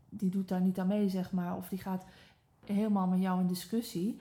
die 0.09 0.29
doet 0.29 0.47
daar 0.47 0.61
niet 0.61 0.79
aan 0.79 0.87
mee, 0.87 1.09
zeg 1.09 1.31
maar, 1.31 1.55
of 1.57 1.69
die 1.69 1.79
gaat 1.79 2.05
helemaal 2.65 3.07
met 3.07 3.21
jou 3.21 3.39
in 3.41 3.47
discussie 3.47 4.19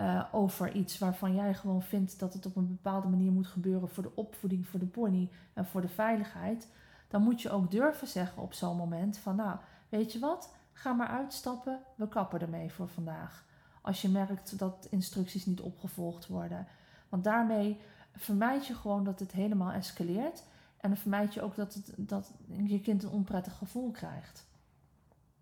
uh, 0.00 0.24
over 0.32 0.72
iets 0.72 0.98
waarvan 0.98 1.34
jij 1.34 1.54
gewoon 1.54 1.82
vindt 1.82 2.18
dat 2.18 2.32
het 2.32 2.46
op 2.46 2.56
een 2.56 2.68
bepaalde 2.68 3.08
manier 3.08 3.32
moet 3.32 3.46
gebeuren 3.46 3.88
voor 3.88 4.02
de 4.02 4.14
opvoeding, 4.14 4.66
voor 4.66 4.80
de 4.80 4.86
pony 4.86 5.30
en 5.52 5.66
voor 5.66 5.80
de 5.80 5.88
veiligheid, 5.88 6.68
dan 7.08 7.22
moet 7.22 7.42
je 7.42 7.50
ook 7.50 7.70
durven 7.70 8.08
zeggen 8.08 8.42
op 8.42 8.52
zo'n 8.52 8.76
moment 8.76 9.18
van 9.18 9.36
nou, 9.36 9.58
weet 9.88 10.12
je 10.12 10.18
wat, 10.18 10.54
ga 10.72 10.92
maar 10.92 11.08
uitstappen, 11.08 11.80
we 11.94 12.08
kappen 12.08 12.40
ermee 12.40 12.72
voor 12.72 12.88
vandaag. 12.88 13.44
Als 13.80 14.02
je 14.02 14.08
merkt 14.08 14.58
dat 14.58 14.86
instructies 14.90 15.46
niet 15.46 15.60
opgevolgd 15.60 16.26
worden. 16.26 16.66
Want 17.08 17.24
daarmee 17.24 17.80
vermijd 18.16 18.66
je 18.66 18.74
gewoon 18.74 19.04
dat 19.04 19.20
het 19.20 19.32
helemaal 19.32 19.72
escaleert. 19.72 20.42
En 20.76 20.90
dan 20.90 20.98
vermijd 20.98 21.34
je 21.34 21.42
ook 21.42 21.56
dat, 21.56 21.80
dat 21.96 22.32
je 22.66 22.80
kind 22.80 23.02
een 23.02 23.10
onprettig 23.10 23.56
gevoel 23.56 23.90
krijgt. 23.90 24.46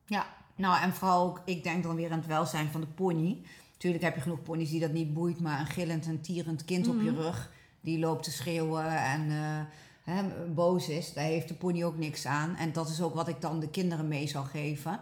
Ja, 0.04 0.26
nou 0.54 0.82
en 0.82 0.92
vooral 0.92 1.26
ook, 1.26 1.42
ik 1.44 1.62
denk 1.62 1.82
dan 1.82 1.97
weer 1.97 2.11
aan 2.11 2.18
het 2.18 2.26
welzijn 2.26 2.68
van 2.68 2.80
de 2.80 2.87
pony. 2.87 3.47
Tuurlijk 3.83 4.05
heb 4.05 4.15
je 4.15 4.21
genoeg 4.21 4.43
ponies 4.43 4.71
die 4.71 4.81
dat 4.81 4.93
niet 4.93 5.15
boeit, 5.15 5.41
maar 5.41 5.61
een 5.61 5.67
gillend 5.67 6.07
en 6.07 6.21
tierend 6.21 6.65
kind 6.65 6.89
op 6.89 7.01
je 7.03 7.11
mhm. 7.11 7.21
rug, 7.21 7.51
die 7.81 7.99
loopt 7.99 8.23
te 8.25 8.31
schreeuwen 8.31 8.97
en 8.97 9.31
uh, 9.31 9.61
hè, 10.03 10.23
boos 10.55 10.89
is, 10.89 11.12
daar 11.12 11.25
heeft 11.25 11.49
de 11.49 11.55
pony 11.55 11.85
ook 11.85 11.99
niks 11.99 12.27
aan. 12.27 12.57
En 12.57 12.73
dat 12.73 12.89
is 12.89 13.03
ook 13.03 13.15
wat 13.15 13.29
ik 13.29 13.41
dan 13.41 13.61
de 13.61 13.69
kinderen 13.69 14.09
mee 14.09 14.27
zou 14.27 14.47
geven. 14.47 15.01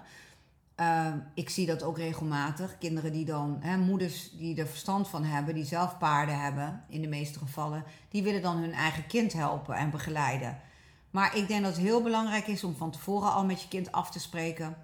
Uh, 0.76 1.14
ik 1.34 1.50
zie 1.50 1.66
dat 1.66 1.82
ook 1.82 1.96
regelmatig. 1.96 2.78
Kinderen 2.78 3.12
die 3.12 3.24
dan, 3.24 3.56
hè, 3.60 3.76
moeders 3.76 4.30
die 4.30 4.56
er 4.56 4.66
verstand 4.66 5.08
van 5.08 5.24
hebben, 5.24 5.54
die 5.54 5.64
zelf 5.64 5.98
paarden 5.98 6.40
hebben, 6.40 6.84
in 6.88 7.02
de 7.02 7.08
meeste 7.08 7.38
gevallen, 7.38 7.84
die 8.08 8.22
willen 8.22 8.42
dan 8.42 8.56
hun 8.56 8.72
eigen 8.72 9.06
kind 9.06 9.32
helpen 9.32 9.74
en 9.74 9.90
begeleiden. 9.90 10.58
Maar 11.10 11.36
ik 11.36 11.48
denk 11.48 11.62
dat 11.62 11.72
het 11.72 11.82
heel 11.82 12.02
belangrijk 12.02 12.46
is 12.46 12.64
om 12.64 12.76
van 12.76 12.90
tevoren 12.90 13.32
al 13.32 13.44
met 13.44 13.62
je 13.62 13.68
kind 13.68 13.92
af 13.92 14.10
te 14.10 14.20
spreken. 14.20 14.76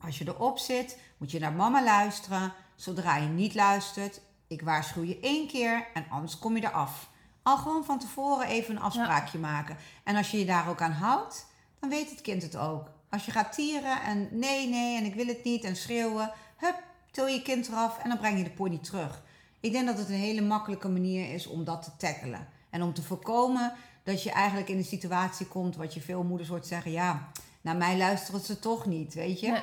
Als 0.00 0.18
je 0.18 0.28
erop 0.28 0.58
zit, 0.58 0.98
moet 1.16 1.30
je 1.30 1.38
naar 1.38 1.52
mama 1.52 1.84
luisteren. 1.84 2.52
Zodra 2.76 3.16
je 3.16 3.28
niet 3.28 3.54
luistert, 3.54 4.20
ik 4.46 4.62
waarschuw 4.62 5.02
je 5.02 5.20
één 5.20 5.48
keer 5.48 5.86
en 5.94 6.06
anders 6.10 6.38
kom 6.38 6.56
je 6.56 6.64
eraf. 6.64 7.08
Al 7.42 7.56
gewoon 7.56 7.84
van 7.84 7.98
tevoren 7.98 8.46
even 8.46 8.76
een 8.76 8.82
afspraakje 8.82 9.38
maken. 9.38 9.76
En 10.04 10.16
als 10.16 10.30
je 10.30 10.38
je 10.38 10.44
daar 10.44 10.68
ook 10.68 10.80
aan 10.80 10.92
houdt, 10.92 11.46
dan 11.80 11.88
weet 11.88 12.10
het 12.10 12.20
kind 12.20 12.42
het 12.42 12.56
ook. 12.56 12.90
Als 13.10 13.24
je 13.24 13.30
gaat 13.30 13.52
tieren 13.52 14.02
en 14.02 14.28
nee, 14.30 14.68
nee 14.68 14.96
en 14.98 15.04
ik 15.04 15.14
wil 15.14 15.26
het 15.26 15.44
niet 15.44 15.64
en 15.64 15.76
schreeuwen, 15.76 16.32
hup, 16.56 16.82
til 17.10 17.26
je 17.26 17.42
kind 17.42 17.68
eraf 17.68 17.98
en 17.98 18.08
dan 18.08 18.18
breng 18.18 18.38
je 18.38 18.44
de 18.44 18.50
pony 18.50 18.78
terug. 18.78 19.22
Ik 19.60 19.72
denk 19.72 19.86
dat 19.86 19.98
het 19.98 20.08
een 20.08 20.14
hele 20.14 20.40
makkelijke 20.40 20.88
manier 20.88 21.34
is 21.34 21.46
om 21.46 21.64
dat 21.64 21.82
te 21.82 21.90
tackelen. 21.96 22.48
En 22.70 22.82
om 22.82 22.94
te 22.94 23.02
voorkomen 23.02 23.72
dat 24.02 24.22
je 24.22 24.30
eigenlijk 24.30 24.68
in 24.68 24.76
een 24.76 24.84
situatie 24.84 25.46
komt 25.46 25.76
wat 25.76 25.94
je 25.94 26.00
veel 26.00 26.22
moeders 26.22 26.48
hoort 26.48 26.66
zeggen: 26.66 26.90
ja, 26.90 27.28
naar 27.60 27.76
mij 27.76 27.96
luisteren 27.96 28.40
ze 28.40 28.58
toch 28.58 28.86
niet, 28.86 29.14
weet 29.14 29.40
je? 29.40 29.62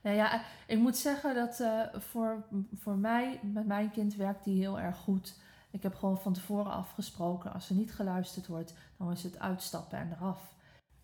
Nou 0.00 0.16
ja, 0.16 0.42
ik 0.66 0.78
moet 0.78 0.96
zeggen 0.96 1.34
dat 1.34 1.60
uh, 1.60 1.80
voor, 1.92 2.44
voor 2.74 2.96
mij, 2.96 3.40
met 3.42 3.66
mijn 3.66 3.90
kind 3.90 4.14
werkt 4.14 4.44
die 4.44 4.60
heel 4.60 4.80
erg 4.80 4.96
goed. 4.96 5.34
Ik 5.70 5.82
heb 5.82 5.94
gewoon 5.94 6.18
van 6.18 6.32
tevoren 6.32 6.72
afgesproken, 6.72 7.52
als 7.52 7.68
er 7.68 7.74
niet 7.74 7.94
geluisterd 7.94 8.46
wordt, 8.46 8.74
dan 8.96 9.12
is 9.12 9.22
het 9.22 9.38
uitstappen 9.38 9.98
en 9.98 10.16
eraf. 10.16 10.40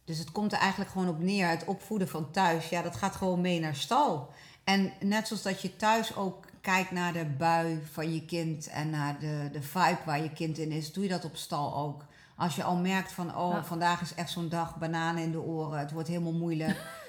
Dus 0.04 0.18
het 0.18 0.32
komt 0.32 0.52
er 0.52 0.58
eigenlijk 0.58 0.90
gewoon 0.90 1.08
op 1.08 1.18
neer, 1.18 1.48
het 1.48 1.64
opvoeden 1.64 2.08
van 2.08 2.30
thuis, 2.30 2.68
ja, 2.68 2.82
dat 2.82 2.96
gaat 2.96 3.14
gewoon 3.14 3.40
mee 3.40 3.60
naar 3.60 3.74
stal. 3.74 4.28
En 4.64 4.92
net 5.00 5.26
zoals 5.26 5.42
dat 5.42 5.62
je 5.62 5.76
thuis 5.76 6.16
ook 6.16 6.44
kijkt 6.60 6.90
naar 6.90 7.12
de 7.12 7.24
bui 7.24 7.82
van 7.92 8.14
je 8.14 8.24
kind 8.24 8.68
en 8.68 8.90
naar 8.90 9.18
de, 9.18 9.48
de 9.52 9.62
vibe 9.62 9.98
waar 10.04 10.22
je 10.22 10.32
kind 10.32 10.58
in 10.58 10.70
is, 10.70 10.92
doe 10.92 11.02
je 11.02 11.10
dat 11.10 11.24
op 11.24 11.36
stal 11.36 11.76
ook. 11.76 12.04
Als 12.36 12.56
je 12.56 12.62
al 12.62 12.76
merkt 12.76 13.12
van, 13.12 13.36
oh, 13.36 13.62
vandaag 13.62 14.00
is 14.00 14.14
echt 14.14 14.30
zo'n 14.30 14.48
dag, 14.48 14.76
bananen 14.76 15.22
in 15.22 15.30
de 15.30 15.40
oren, 15.40 15.78
het 15.78 15.92
wordt 15.92 16.08
helemaal 16.08 16.32
moeilijk. 16.32 16.82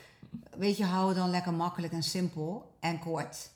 weet 0.57 0.77
je, 0.77 0.85
hou 0.85 1.13
dan 1.13 1.29
lekker 1.29 1.53
makkelijk 1.53 1.93
en 1.93 2.03
simpel 2.03 2.75
en 2.79 2.99
kort. 2.99 3.51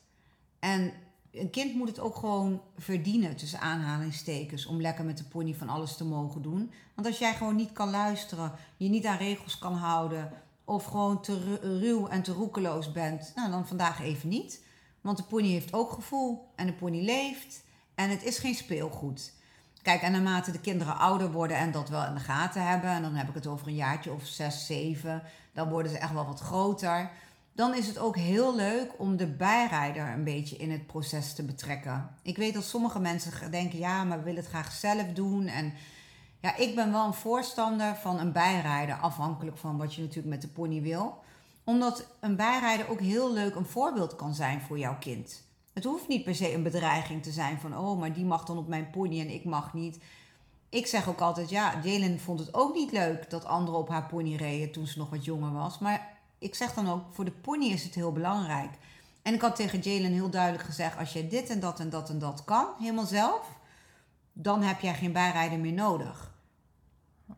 En 0.60 0.94
een 1.32 1.50
kind 1.50 1.76
moet 1.76 1.88
het 1.88 2.00
ook 2.00 2.16
gewoon 2.16 2.62
verdienen, 2.78 3.36
tussen 3.36 3.60
aanhalingstekens, 3.60 4.66
om 4.66 4.82
lekker 4.82 5.06
met 5.06 5.18
de 5.18 5.24
pony 5.24 5.56
van 5.56 5.70
alles 5.70 5.98
te 5.98 6.06
mogen 6.06 6.42
doen. 6.42 6.72
Want 6.96 7.08
als 7.08 7.18
jij 7.18 7.34
gewoon 7.34 7.56
niet 7.56 7.72
kan 7.72 7.90
luisteren, 7.90 8.52
je 8.78 8.90
niet 8.90 9.06
aan 9.06 9.18
regels 9.18 9.58
kan 9.58 9.74
houden, 9.74 10.32
of 10.64 10.86
gewoon 10.86 11.22
te 11.22 11.60
ruw 11.62 12.08
en 12.08 12.22
te 12.22 12.32
roekeloos 12.32 12.92
bent, 12.92 13.32
nou 13.36 13.52
dan 13.52 13.68
vandaag 13.68 14.02
even 14.02 14.30
niet. 14.30 14.64
Want 15.02 15.18
de 15.18 15.24
pony 15.24 15.48
heeft 15.48 15.74
ook 15.74 15.92
gevoel 15.92 16.48
en 16.56 16.66
de 16.66 16.74
pony 16.74 17.02
leeft 17.02 17.64
en 17.96 18.10
het 18.10 18.24
is 18.24 18.38
geen 18.38 18.56
speelgoed. 18.56 19.34
Kijk, 19.82 20.02
en 20.02 20.12
naarmate 20.12 20.52
de 20.52 20.60
kinderen 20.60 20.98
ouder 20.98 21.32
worden 21.32 21.58
en 21.58 21.72
dat 21.72 21.90
wel 21.90 22.06
in 22.06 22.14
de 22.14 22.20
gaten 22.20 22.68
hebben, 22.68 22.90
en 22.90 23.02
dan 23.02 23.16
heb 23.16 23.28
ik 23.28 23.34
het 23.34 23.48
over 23.48 23.68
een 23.68 23.76
jaartje 23.76 24.14
of 24.14 24.26
zes, 24.26 24.66
zeven, 24.66 25.24
dan 25.60 25.70
worden 25.70 25.92
ze 25.92 25.98
echt 25.98 26.14
wel 26.14 26.26
wat 26.26 26.40
groter. 26.40 27.12
Dan 27.54 27.76
is 27.76 27.88
het 27.88 27.98
ook 27.98 28.16
heel 28.16 28.56
leuk 28.56 28.92
om 28.98 29.18
de 29.18 29.28
bijrijder 29.28 30.08
een 30.08 30.24
beetje 30.24 30.56
in 30.56 30.72
het 30.72 30.88
proces 30.88 31.34
te 31.34 31.44
betrekken. 31.44 32.10
Ik 32.22 32.38
weet 32.38 32.54
dat 32.54 32.64
sommige 32.64 33.00
mensen 33.00 33.52
denken, 33.52 33.80
ja, 33.80 34.04
maar 34.04 34.18
we 34.18 34.24
willen 34.24 34.40
het 34.40 34.50
graag 34.50 34.72
zelf 34.72 35.08
doen. 35.14 35.48
En 35.48 35.74
ja, 36.42 36.56
ik 36.56 36.76
ben 36.76 36.92
wel 36.92 37.06
een 37.06 37.14
voorstander 37.14 37.96
van 37.96 38.20
een 38.20 38.32
bijrijder, 38.32 38.96
afhankelijk 38.96 39.58
van 39.58 39.78
wat 39.78 39.96
je 39.96 40.02
natuurlijk 40.02 40.28
met 40.28 40.42
de 40.42 40.48
pony 40.48 40.82
wil. 40.82 41.24
Omdat 41.64 42.06
een 42.20 42.36
bijrijder 42.36 42.90
ook 42.90 43.00
heel 43.00 43.34
leuk 43.34 43.56
een 43.56 43.66
voorbeeld 43.66 44.16
kan 44.16 44.34
zijn 44.34 44.62
voor 44.62 44.80
jouw 44.80 44.98
kind. 45.00 45.44
Het 45.74 45.84
hoeft 45.84 46.08
niet 46.08 46.24
per 46.24 46.36
se 46.36 46.54
een 46.54 46.64
bedreiging 46.64 47.24
te 47.24 47.32
zijn 47.32 47.60
van, 47.60 47.78
oh, 47.78 48.00
maar 48.00 48.14
die 48.14 48.26
mag 48.26 48.46
dan 48.46 48.58
op 48.58 48.68
mijn 48.68 48.90
pony 48.90 49.20
en 49.20 49.30
ik 49.30 49.46
mag 49.46 49.74
niet. 49.74 50.00
Ik 50.70 50.88
zeg 50.88 51.08
ook 51.10 51.22
altijd, 51.22 51.50
ja, 51.50 51.80
Jalen 51.84 52.20
vond 52.20 52.40
het 52.40 52.54
ook 52.54 52.74
niet 52.74 52.92
leuk 52.92 53.30
dat 53.30 53.46
anderen 53.46 53.80
op 53.80 53.90
haar 53.90 54.06
pony 54.06 54.36
reden 54.36 54.72
toen 54.72 54.88
ze 54.88 54.98
nog 54.98 55.10
wat 55.10 55.26
jonger 55.26 55.54
was. 55.54 55.80
Maar 55.80 56.18
ik 56.40 56.56
zeg 56.56 56.74
dan 56.74 56.90
ook, 56.90 57.04
voor 57.12 57.26
de 57.26 57.32
pony 57.32 57.66
is 57.66 57.84
het 57.84 57.96
heel 57.96 58.12
belangrijk. 58.12 58.72
En 59.22 59.34
ik 59.34 59.42
had 59.42 59.56
tegen 59.56 59.80
Jalen 59.80 60.12
heel 60.12 60.30
duidelijk 60.30 60.64
gezegd, 60.64 60.98
als 60.98 61.14
je 61.14 61.28
dit 61.28 61.50
en 61.50 61.60
dat 61.60 61.80
en 61.80 61.90
dat 61.90 62.10
en 62.10 62.20
dat 62.20 62.44
kan, 62.44 62.68
helemaal 62.80 63.06
zelf, 63.06 63.58
dan 64.34 64.62
heb 64.62 64.80
jij 64.80 64.94
geen 64.94 65.12
bijrijder 65.12 65.60
meer 65.60 65.74
nodig. 65.74 66.32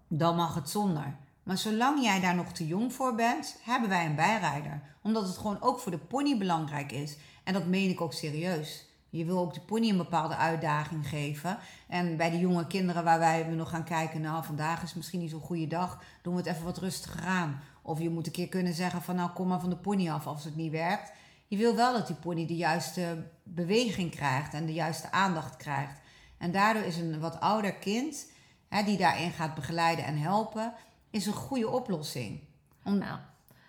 Dan 0.07 0.35
mag 0.35 0.55
het 0.55 0.69
zonder. 0.69 1.15
Maar 1.43 1.57
zolang 1.57 2.01
jij 2.01 2.19
daar 2.19 2.35
nog 2.35 2.51
te 2.51 2.67
jong 2.67 2.93
voor 2.93 3.15
bent, 3.15 3.57
hebben 3.61 3.89
wij 3.89 4.05
een 4.05 4.15
bijrijder. 4.15 4.81
Omdat 5.01 5.27
het 5.27 5.37
gewoon 5.37 5.61
ook 5.61 5.79
voor 5.79 5.91
de 5.91 5.97
pony 5.97 6.37
belangrijk 6.37 6.91
is. 6.91 7.17
En 7.43 7.53
dat 7.53 7.65
meen 7.65 7.89
ik 7.89 8.01
ook 8.01 8.13
serieus. 8.13 8.85
Je 9.11 9.25
wil 9.25 9.39
ook 9.39 9.53
de 9.53 9.59
pony 9.59 9.89
een 9.89 9.97
bepaalde 9.97 10.35
uitdaging 10.35 11.07
geven. 11.07 11.57
En 11.87 12.17
bij 12.17 12.29
de 12.29 12.39
jonge 12.39 12.67
kinderen 12.67 13.03
waar 13.03 13.19
wij 13.19 13.43
nog 13.43 13.69
gaan 13.69 13.83
kijken, 13.83 14.21
nou 14.21 14.43
vandaag 14.43 14.83
is 14.83 14.93
misschien 14.93 15.19
niet 15.19 15.29
zo'n 15.29 15.41
goede 15.41 15.67
dag, 15.67 16.03
doen 16.21 16.33
we 16.33 16.39
het 16.39 16.49
even 16.49 16.63
wat 16.63 16.77
rustiger 16.77 17.21
aan. 17.21 17.61
Of 17.81 17.99
je 17.99 18.09
moet 18.09 18.25
een 18.25 18.31
keer 18.31 18.47
kunnen 18.47 18.73
zeggen 18.73 19.01
van 19.01 19.15
nou 19.15 19.29
kom 19.29 19.47
maar 19.47 19.59
van 19.59 19.69
de 19.69 19.75
pony 19.75 20.09
af 20.09 20.27
als 20.27 20.43
het 20.43 20.55
niet 20.55 20.71
werkt. 20.71 21.11
Je 21.47 21.57
wil 21.57 21.75
wel 21.75 21.93
dat 21.93 22.07
die 22.07 22.15
pony 22.15 22.45
de 22.45 22.55
juiste 22.55 23.27
beweging 23.43 24.11
krijgt 24.11 24.53
en 24.53 24.65
de 24.65 24.73
juiste 24.73 25.11
aandacht 25.11 25.57
krijgt. 25.57 25.99
En 26.37 26.51
daardoor 26.51 26.83
is 26.83 26.97
een 26.97 27.19
wat 27.19 27.39
ouder 27.39 27.73
kind, 27.73 28.31
hè, 28.67 28.83
die 28.83 28.97
daarin 28.97 29.31
gaat 29.31 29.55
begeleiden 29.55 30.05
en 30.05 30.17
helpen, 30.17 30.73
is 31.09 31.25
een 31.25 31.33
goede 31.33 31.69
oplossing. 31.69 32.39
Nou, 32.83 33.19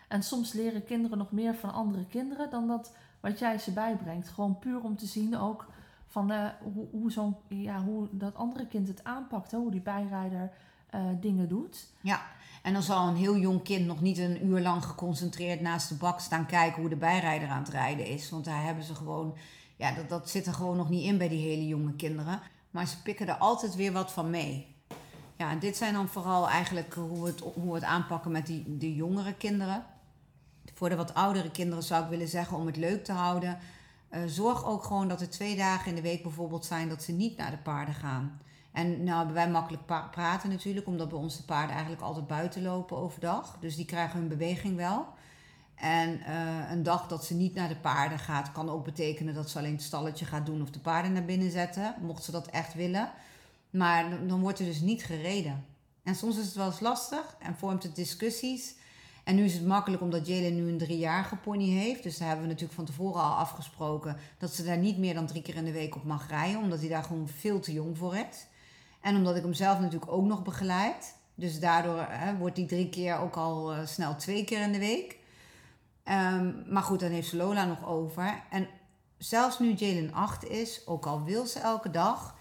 en 0.08 0.22
soms 0.22 0.52
leren 0.52 0.84
kinderen 0.84 1.18
nog 1.18 1.32
meer 1.32 1.54
van 1.54 1.72
andere 1.72 2.06
kinderen 2.06 2.50
dan 2.50 2.66
dat 2.66 2.92
wat 3.22 3.38
jij 3.38 3.58
ze 3.58 3.72
bijbrengt. 3.72 4.28
Gewoon 4.28 4.58
puur 4.58 4.80
om 4.80 4.96
te 4.96 5.06
zien 5.06 5.38
ook 5.38 5.66
van 6.06 6.32
uh, 6.32 6.46
hoe, 6.74 6.86
hoe, 6.90 7.12
zo'n, 7.12 7.36
ja, 7.48 7.82
hoe 7.82 8.08
dat 8.10 8.34
andere 8.34 8.66
kind 8.66 8.88
het 8.88 9.04
aanpakt, 9.04 9.50
hè? 9.50 9.58
hoe 9.58 9.70
die 9.70 9.80
bijrijder 9.80 10.52
uh, 10.94 11.00
dingen 11.20 11.48
doet. 11.48 11.86
Ja, 12.00 12.22
en 12.62 12.72
dan 12.72 12.82
zal 12.82 13.08
een 13.08 13.16
heel 13.16 13.36
jong 13.36 13.62
kind 13.62 13.86
nog 13.86 14.00
niet 14.00 14.18
een 14.18 14.46
uur 14.46 14.60
lang 14.60 14.84
geconcentreerd 14.84 15.60
naast 15.60 15.88
de 15.88 15.94
bak 15.94 16.20
staan 16.20 16.46
kijken 16.46 16.80
hoe 16.80 16.90
de 16.90 16.96
bijrijder 16.96 17.48
aan 17.48 17.62
het 17.62 17.72
rijden 17.72 18.06
is. 18.06 18.30
Want 18.30 18.44
daar 18.44 18.62
hebben 18.64 18.84
ze 18.84 18.94
gewoon, 18.94 19.36
ja, 19.76 19.92
dat, 19.92 20.08
dat 20.08 20.30
zit 20.30 20.46
er 20.46 20.54
gewoon 20.54 20.76
nog 20.76 20.88
niet 20.88 21.04
in 21.04 21.18
bij 21.18 21.28
die 21.28 21.48
hele 21.48 21.66
jonge 21.66 21.94
kinderen. 21.94 22.40
Maar 22.70 22.86
ze 22.86 23.02
pikken 23.02 23.28
er 23.28 23.34
altijd 23.34 23.74
weer 23.74 23.92
wat 23.92 24.12
van 24.12 24.30
mee. 24.30 24.76
Ja, 25.36 25.50
en 25.50 25.58
dit 25.58 25.76
zijn 25.76 25.94
dan 25.94 26.08
vooral 26.08 26.48
eigenlijk 26.48 26.94
hoe 26.94 27.22
we 27.22 27.26
het, 27.26 27.40
hoe 27.40 27.74
het 27.74 27.84
aanpakken 27.84 28.30
met 28.30 28.46
die, 28.46 28.76
de 28.78 28.94
jongere 28.94 29.34
kinderen. 29.34 29.84
Voor 30.74 30.88
de 30.88 30.96
wat 30.96 31.14
oudere 31.14 31.50
kinderen 31.50 31.84
zou 31.84 32.04
ik 32.04 32.10
willen 32.10 32.28
zeggen 32.28 32.56
om 32.56 32.66
het 32.66 32.76
leuk 32.76 33.04
te 33.04 33.12
houden. 33.12 33.58
Uh, 34.10 34.20
zorg 34.26 34.64
ook 34.64 34.84
gewoon 34.84 35.08
dat 35.08 35.20
er 35.20 35.30
twee 35.30 35.56
dagen 35.56 35.88
in 35.88 35.94
de 35.94 36.02
week 36.02 36.22
bijvoorbeeld 36.22 36.64
zijn 36.64 36.88
dat 36.88 37.02
ze 37.02 37.12
niet 37.12 37.36
naar 37.36 37.50
de 37.50 37.58
paarden 37.58 37.94
gaan. 37.94 38.40
En 38.72 39.04
nou 39.04 39.16
hebben 39.16 39.34
wij 39.34 39.50
makkelijk 39.50 39.86
praten 40.10 40.50
natuurlijk, 40.50 40.86
omdat 40.86 41.08
bij 41.08 41.18
ons 41.18 41.36
de 41.36 41.42
paarden 41.42 41.70
eigenlijk 41.70 42.02
altijd 42.02 42.26
buiten 42.26 42.62
lopen 42.62 42.96
overdag. 42.96 43.56
Dus 43.60 43.76
die 43.76 43.84
krijgen 43.84 44.18
hun 44.18 44.28
beweging 44.28 44.76
wel. 44.76 45.06
En 45.74 46.20
uh, 46.20 46.70
een 46.70 46.82
dag 46.82 47.06
dat 47.08 47.24
ze 47.24 47.34
niet 47.34 47.54
naar 47.54 47.68
de 47.68 47.76
paarden 47.76 48.18
gaat, 48.18 48.52
kan 48.52 48.70
ook 48.70 48.84
betekenen 48.84 49.34
dat 49.34 49.50
ze 49.50 49.58
alleen 49.58 49.72
het 49.72 49.82
stalletje 49.82 50.24
gaat 50.24 50.46
doen 50.46 50.62
of 50.62 50.70
de 50.70 50.78
paarden 50.78 51.12
naar 51.12 51.24
binnen 51.24 51.50
zetten, 51.50 51.94
mocht 52.00 52.24
ze 52.24 52.30
dat 52.30 52.46
echt 52.46 52.74
willen. 52.74 53.10
Maar 53.70 54.26
dan 54.26 54.40
wordt 54.40 54.58
er 54.58 54.64
dus 54.64 54.80
niet 54.80 55.04
gereden. 55.04 55.64
En 56.02 56.14
soms 56.14 56.38
is 56.38 56.44
het 56.44 56.54
wel 56.54 56.66
eens 56.66 56.80
lastig 56.80 57.36
en 57.38 57.56
vormt 57.56 57.82
het 57.82 57.94
discussies. 57.94 58.74
En 59.24 59.34
nu 59.34 59.44
is 59.44 59.54
het 59.54 59.66
makkelijk 59.66 60.02
omdat 60.02 60.26
Jalen 60.26 60.54
nu 60.54 60.68
een 60.68 60.78
driejarige 60.78 61.36
pony 61.36 61.68
heeft. 61.68 62.02
Dus 62.02 62.18
daar 62.18 62.28
hebben 62.28 62.46
we 62.46 62.52
natuurlijk 62.52 62.78
van 62.78 62.84
tevoren 62.84 63.22
al 63.22 63.34
afgesproken 63.34 64.16
dat 64.38 64.54
ze 64.54 64.64
daar 64.64 64.78
niet 64.78 64.98
meer 64.98 65.14
dan 65.14 65.26
drie 65.26 65.42
keer 65.42 65.56
in 65.56 65.64
de 65.64 65.72
week 65.72 65.96
op 65.96 66.04
mag 66.04 66.28
rijden. 66.28 66.60
Omdat 66.60 66.80
hij 66.80 66.88
daar 66.88 67.02
gewoon 67.02 67.28
veel 67.28 67.60
te 67.60 67.72
jong 67.72 67.98
voor 67.98 68.16
is. 68.16 68.46
En 69.00 69.16
omdat 69.16 69.36
ik 69.36 69.42
hem 69.42 69.52
zelf 69.52 69.78
natuurlijk 69.78 70.12
ook 70.12 70.24
nog 70.24 70.42
begeleid. 70.42 71.16
Dus 71.34 71.60
daardoor 71.60 72.06
hè, 72.08 72.36
wordt 72.36 72.56
die 72.56 72.66
drie 72.66 72.88
keer 72.88 73.18
ook 73.18 73.36
al 73.36 73.74
uh, 73.74 73.86
snel 73.86 74.16
twee 74.16 74.44
keer 74.44 74.62
in 74.62 74.72
de 74.72 74.78
week. 74.78 75.16
Um, 76.04 76.64
maar 76.68 76.82
goed, 76.82 77.00
dan 77.00 77.10
heeft 77.10 77.28
ze 77.28 77.36
Lola 77.36 77.64
nog 77.64 77.86
over. 77.86 78.42
En 78.50 78.68
zelfs 79.18 79.58
nu 79.58 79.72
Jalen 79.72 80.12
8 80.12 80.44
is, 80.44 80.86
ook 80.86 81.06
al 81.06 81.24
wil 81.24 81.46
ze 81.46 81.58
elke 81.58 81.90
dag, 81.90 82.36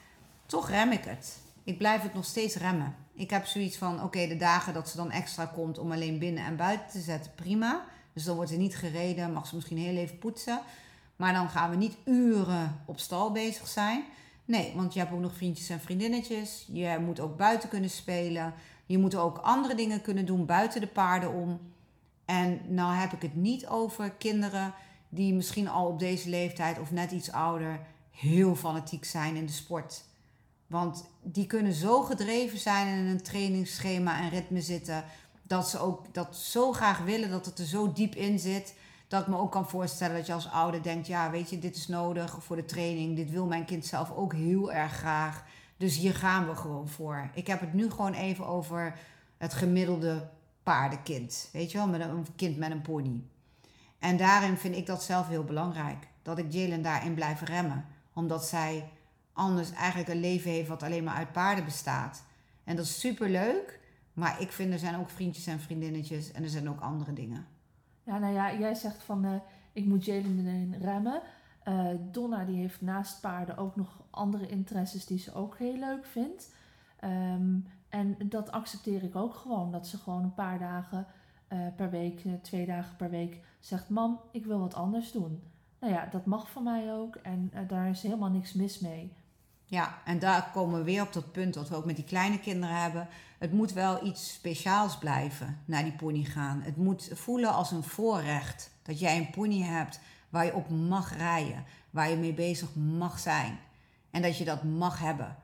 toch 0.45 0.69
rem 0.69 0.91
ik 0.91 1.03
het. 1.03 1.39
Ik 1.63 1.77
blijf 1.77 2.01
het 2.01 2.13
nog 2.13 2.25
steeds 2.25 2.55
remmen. 2.55 2.95
Ik 3.13 3.29
heb 3.29 3.45
zoiets 3.45 3.77
van, 3.77 4.03
oké, 4.03 4.27
de 4.27 4.37
dagen 4.37 4.73
dat 4.73 4.89
ze 4.89 4.97
dan 4.97 5.11
extra 5.11 5.45
komt 5.45 5.77
om 5.77 5.91
alleen 5.91 6.19
binnen 6.19 6.45
en 6.45 6.55
buiten 6.55 6.89
te 6.89 6.99
zetten, 6.99 7.31
prima. 7.35 7.85
Dus 8.13 8.23
dan 8.23 8.35
wordt 8.35 8.51
er 8.51 8.57
niet 8.57 8.75
gereden, 8.75 9.33
mag 9.33 9.47
ze 9.47 9.55
misschien 9.55 9.77
heel 9.77 9.95
even 9.95 10.19
poetsen. 10.19 10.61
Maar 11.15 11.33
dan 11.33 11.49
gaan 11.49 11.69
we 11.69 11.75
niet 11.75 11.97
uren 12.05 12.81
op 12.85 12.99
stal 12.99 13.31
bezig 13.31 13.67
zijn. 13.67 14.03
Nee, 14.45 14.73
want 14.75 14.93
je 14.93 14.99
hebt 14.99 15.11
ook 15.11 15.19
nog 15.19 15.35
vriendjes 15.35 15.69
en 15.69 15.79
vriendinnetjes. 15.79 16.67
Je 16.71 16.97
moet 17.01 17.19
ook 17.19 17.37
buiten 17.37 17.69
kunnen 17.69 17.89
spelen. 17.89 18.53
Je 18.85 18.97
moet 18.97 19.15
ook 19.15 19.37
andere 19.37 19.75
dingen 19.75 20.01
kunnen 20.01 20.25
doen 20.25 20.45
buiten 20.45 20.81
de 20.81 20.87
paarden 20.87 21.33
om. 21.33 21.59
En 22.25 22.61
nou 22.67 22.93
heb 22.93 23.11
ik 23.11 23.21
het 23.21 23.35
niet 23.35 23.67
over 23.67 24.11
kinderen 24.11 24.73
die 25.09 25.33
misschien 25.33 25.69
al 25.69 25.87
op 25.87 25.99
deze 25.99 26.29
leeftijd 26.29 26.79
of 26.79 26.91
net 26.91 27.11
iets 27.11 27.31
ouder 27.31 27.79
heel 28.11 28.55
fanatiek 28.55 29.05
zijn 29.05 29.35
in 29.35 29.45
de 29.45 29.51
sport. 29.51 30.03
Want 30.71 31.05
die 31.21 31.45
kunnen 31.45 31.73
zo 31.73 32.01
gedreven 32.01 32.59
zijn 32.59 32.97
in 32.97 33.05
een 33.05 33.21
trainingsschema 33.21 34.19
en 34.19 34.29
ritme 34.29 34.61
zitten. 34.61 35.03
Dat 35.43 35.69
ze 35.69 35.79
ook 35.79 36.13
dat 36.13 36.35
zo 36.35 36.71
graag 36.71 36.99
willen, 36.99 37.29
dat 37.29 37.45
het 37.45 37.59
er 37.59 37.65
zo 37.65 37.93
diep 37.93 38.15
in 38.15 38.39
zit. 38.39 38.75
Dat 39.07 39.21
ik 39.21 39.27
me 39.27 39.37
ook 39.37 39.51
kan 39.51 39.69
voorstellen 39.69 40.15
dat 40.15 40.25
je 40.25 40.33
als 40.33 40.51
ouder 40.51 40.83
denkt: 40.83 41.07
ja, 41.07 41.31
weet 41.31 41.49
je, 41.49 41.59
dit 41.59 41.75
is 41.75 41.87
nodig 41.87 42.43
voor 42.43 42.55
de 42.55 42.65
training. 42.65 43.15
Dit 43.15 43.31
wil 43.31 43.45
mijn 43.45 43.65
kind 43.65 43.85
zelf 43.85 44.11
ook 44.11 44.33
heel 44.33 44.71
erg 44.71 44.91
graag. 44.91 45.43
Dus 45.77 45.97
hier 45.97 46.15
gaan 46.15 46.47
we 46.47 46.55
gewoon 46.55 46.87
voor. 46.87 47.29
Ik 47.33 47.47
heb 47.47 47.59
het 47.59 47.73
nu 47.73 47.89
gewoon 47.89 48.13
even 48.13 48.47
over 48.47 48.97
het 49.37 49.53
gemiddelde 49.53 50.29
paardenkind. 50.63 51.49
Weet 51.53 51.71
je 51.71 51.77
wel, 51.77 51.87
met 51.87 52.01
een 52.01 52.27
kind 52.35 52.57
met 52.57 52.71
een 52.71 52.81
pony. 52.81 53.23
En 53.99 54.17
daarin 54.17 54.57
vind 54.57 54.75
ik 54.75 54.85
dat 54.85 55.03
zelf 55.03 55.27
heel 55.27 55.43
belangrijk. 55.43 56.07
Dat 56.21 56.37
ik 56.37 56.51
Jalen 56.51 56.81
daarin 56.81 57.13
blijf 57.13 57.41
remmen. 57.41 57.85
Omdat 58.13 58.45
zij 58.45 58.89
anders 59.33 59.71
eigenlijk 59.71 60.09
een 60.09 60.19
leven 60.19 60.51
heeft 60.51 60.67
wat 60.67 60.83
alleen 60.83 61.03
maar 61.03 61.15
uit 61.15 61.31
paarden 61.31 61.65
bestaat. 61.65 62.23
En 62.63 62.75
dat 62.75 62.85
is 62.85 62.99
super 62.99 63.29
leuk. 63.29 63.79
Maar 64.13 64.41
ik 64.41 64.51
vind 64.51 64.73
er 64.73 64.79
zijn 64.79 64.99
ook 64.99 65.09
vriendjes 65.09 65.47
en 65.47 65.59
vriendinnetjes 65.59 66.31
en 66.31 66.43
er 66.43 66.49
zijn 66.49 66.69
ook 66.69 66.79
andere 66.79 67.13
dingen. 67.13 67.47
Ja, 68.03 68.17
nou 68.17 68.33
ja, 68.33 68.53
jij 68.53 68.73
zegt 68.73 69.03
van 69.03 69.25
uh, 69.25 69.35
ik 69.73 69.85
moet 69.85 70.05
Jalen 70.05 70.75
remmen. 70.81 71.21
Uh, 71.67 71.87
Donna 72.11 72.45
die 72.45 72.57
heeft 72.57 72.81
naast 72.81 73.21
paarden 73.21 73.57
ook 73.57 73.75
nog 73.75 74.03
andere 74.09 74.47
interesses 74.47 75.05
die 75.05 75.19
ze 75.19 75.33
ook 75.33 75.57
heel 75.57 75.77
leuk 75.77 76.05
vindt. 76.05 76.53
Um, 77.03 77.67
en 77.89 78.17
dat 78.19 78.51
accepteer 78.51 79.03
ik 79.03 79.15
ook 79.15 79.35
gewoon. 79.35 79.71
Dat 79.71 79.87
ze 79.87 79.97
gewoon 79.97 80.23
een 80.23 80.33
paar 80.33 80.59
dagen 80.59 81.05
uh, 81.53 81.59
per 81.75 81.89
week, 81.89 82.23
twee 82.41 82.65
dagen 82.65 82.95
per 82.95 83.09
week 83.09 83.39
zegt: 83.59 83.89
Mam, 83.89 84.19
ik 84.31 84.45
wil 84.45 84.59
wat 84.59 84.73
anders 84.73 85.11
doen. 85.11 85.43
Nou 85.79 85.93
ja, 85.93 86.05
dat 86.05 86.25
mag 86.25 86.49
van 86.49 86.63
mij 86.63 86.93
ook 86.93 87.15
en 87.15 87.51
daar 87.67 87.89
is 87.89 88.03
helemaal 88.03 88.29
niks 88.29 88.53
mis 88.53 88.79
mee. 88.79 89.13
Ja, 89.71 90.01
en 90.05 90.19
daar 90.19 90.49
komen 90.53 90.79
we 90.79 90.85
weer 90.85 91.01
op 91.01 91.13
dat 91.13 91.31
punt 91.31 91.55
wat 91.55 91.69
we 91.69 91.75
ook 91.75 91.85
met 91.85 91.95
die 91.95 92.05
kleine 92.05 92.39
kinderen 92.39 92.75
hebben. 92.75 93.07
Het 93.37 93.51
moet 93.51 93.73
wel 93.73 94.05
iets 94.05 94.33
speciaals 94.33 94.97
blijven 94.97 95.61
naar 95.65 95.83
die 95.83 95.93
pony 95.93 96.23
gaan. 96.23 96.61
Het 96.61 96.77
moet 96.77 97.09
voelen 97.13 97.53
als 97.53 97.71
een 97.71 97.83
voorrecht 97.83 98.71
dat 98.83 98.99
jij 98.99 99.17
een 99.17 99.29
pony 99.29 99.61
hebt 99.61 99.99
waar 100.29 100.45
je 100.45 100.55
op 100.55 100.69
mag 100.69 101.17
rijden, 101.17 101.65
waar 101.89 102.09
je 102.09 102.15
mee 102.15 102.33
bezig 102.33 102.75
mag 102.75 103.19
zijn. 103.19 103.59
En 104.09 104.21
dat 104.21 104.37
je 104.37 104.45
dat 104.45 104.63
mag 104.63 104.99
hebben. 104.99 105.35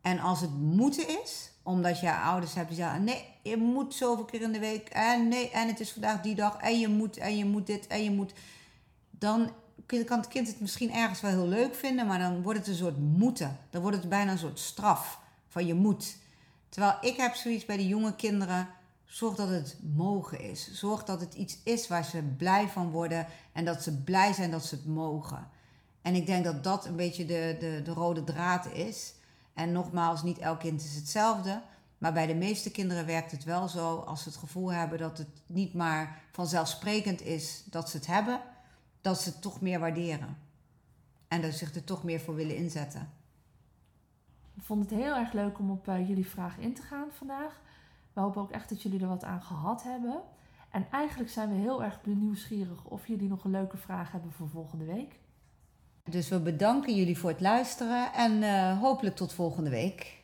En 0.00 0.18
als 0.18 0.40
het 0.40 0.54
moeten 0.58 1.22
is, 1.22 1.50
omdat 1.62 2.00
je 2.00 2.14
ouders 2.14 2.54
hebt 2.54 2.68
die 2.68 2.76
zeggen: 2.76 3.04
nee, 3.04 3.24
je 3.42 3.56
moet 3.56 3.94
zoveel 3.94 4.24
keer 4.24 4.42
in 4.42 4.52
de 4.52 4.58
week. 4.58 4.88
En 4.88 5.28
nee, 5.28 5.50
en 5.50 5.68
het 5.68 5.80
is 5.80 5.92
vandaag 5.92 6.20
die 6.20 6.34
dag. 6.34 6.56
En 6.56 6.78
je 6.78 6.88
moet, 6.88 7.16
en 7.16 7.36
je 7.36 7.44
moet 7.44 7.66
dit, 7.66 7.86
en 7.86 8.04
je 8.04 8.10
moet. 8.10 8.32
Dan 9.10 9.50
kan 9.86 10.18
het 10.18 10.28
kind 10.28 10.46
het 10.46 10.60
misschien 10.60 10.92
ergens 10.92 11.20
wel 11.20 11.30
heel 11.30 11.48
leuk 11.48 11.74
vinden, 11.74 12.06
maar 12.06 12.18
dan 12.18 12.42
wordt 12.42 12.58
het 12.58 12.68
een 12.68 12.74
soort 12.74 12.98
moeten. 12.98 13.58
Dan 13.70 13.82
wordt 13.82 13.96
het 13.96 14.08
bijna 14.08 14.32
een 14.32 14.38
soort 14.38 14.58
straf 14.58 15.20
van 15.48 15.66
je 15.66 15.74
moet. 15.74 16.16
Terwijl 16.68 16.96
ik 17.00 17.16
heb 17.16 17.34
zoiets 17.34 17.64
bij 17.64 17.76
de 17.76 17.86
jonge 17.86 18.14
kinderen. 18.14 18.68
Zorg 19.04 19.36
dat 19.36 19.48
het 19.48 19.76
mogen 19.94 20.40
is. 20.40 20.72
Zorg 20.72 21.04
dat 21.04 21.20
het 21.20 21.34
iets 21.34 21.58
is 21.64 21.88
waar 21.88 22.04
ze 22.04 22.22
blij 22.22 22.68
van 22.68 22.90
worden 22.90 23.26
en 23.52 23.64
dat 23.64 23.82
ze 23.82 24.02
blij 24.02 24.32
zijn 24.32 24.50
dat 24.50 24.64
ze 24.64 24.74
het 24.74 24.86
mogen. 24.86 25.48
En 26.02 26.14
ik 26.14 26.26
denk 26.26 26.44
dat 26.44 26.64
dat 26.64 26.86
een 26.86 26.96
beetje 26.96 27.26
de, 27.26 27.56
de, 27.60 27.80
de 27.84 27.92
rode 27.92 28.24
draad 28.24 28.66
is. 28.72 29.14
En 29.54 29.72
nogmaals, 29.72 30.22
niet 30.22 30.38
elk 30.38 30.60
kind 30.60 30.84
is 30.84 30.94
hetzelfde. 30.94 31.62
Maar 31.98 32.12
bij 32.12 32.26
de 32.26 32.34
meeste 32.34 32.70
kinderen 32.70 33.06
werkt 33.06 33.30
het 33.30 33.44
wel 33.44 33.68
zo 33.68 33.96
als 33.96 34.22
ze 34.22 34.28
het 34.28 34.38
gevoel 34.38 34.72
hebben 34.72 34.98
dat 34.98 35.18
het 35.18 35.28
niet 35.46 35.74
maar 35.74 36.22
vanzelfsprekend 36.32 37.22
is 37.22 37.62
dat 37.66 37.90
ze 37.90 37.96
het 37.96 38.06
hebben, 38.06 38.40
dat 39.04 39.20
ze 39.20 39.28
het 39.28 39.42
toch 39.42 39.60
meer 39.60 39.80
waarderen. 39.80 40.36
En 41.28 41.40
dat 41.40 41.52
ze 41.52 41.58
zich 41.58 41.74
er 41.74 41.84
toch 41.84 42.04
meer 42.04 42.20
voor 42.20 42.34
willen 42.34 42.56
inzetten. 42.56 43.10
We 44.54 44.62
vonden 44.62 44.88
het 44.88 44.96
heel 44.96 45.14
erg 45.14 45.32
leuk 45.32 45.58
om 45.58 45.70
op 45.70 45.88
uh, 45.88 46.08
jullie 46.08 46.26
vraag 46.26 46.58
in 46.58 46.74
te 46.74 46.82
gaan 46.82 47.08
vandaag. 47.10 47.60
We 48.12 48.20
hopen 48.20 48.40
ook 48.42 48.50
echt 48.50 48.68
dat 48.68 48.82
jullie 48.82 49.00
er 49.00 49.08
wat 49.08 49.24
aan 49.24 49.42
gehad 49.42 49.82
hebben. 49.82 50.22
En 50.70 50.86
eigenlijk 50.90 51.30
zijn 51.30 51.48
we 51.48 51.54
heel 51.54 51.82
erg 51.84 52.00
nieuwsgierig 52.04 52.84
of 52.84 53.06
jullie 53.06 53.28
nog 53.28 53.44
een 53.44 53.50
leuke 53.50 53.76
vraag 53.76 54.12
hebben 54.12 54.32
voor 54.32 54.48
volgende 54.48 54.84
week. 54.84 55.18
Dus 56.04 56.28
we 56.28 56.40
bedanken 56.40 56.94
jullie 56.94 57.18
voor 57.18 57.30
het 57.30 57.40
luisteren 57.40 58.12
en 58.12 58.32
uh, 58.32 58.80
hopelijk 58.80 59.16
tot 59.16 59.32
volgende 59.32 59.70
week. 59.70 60.22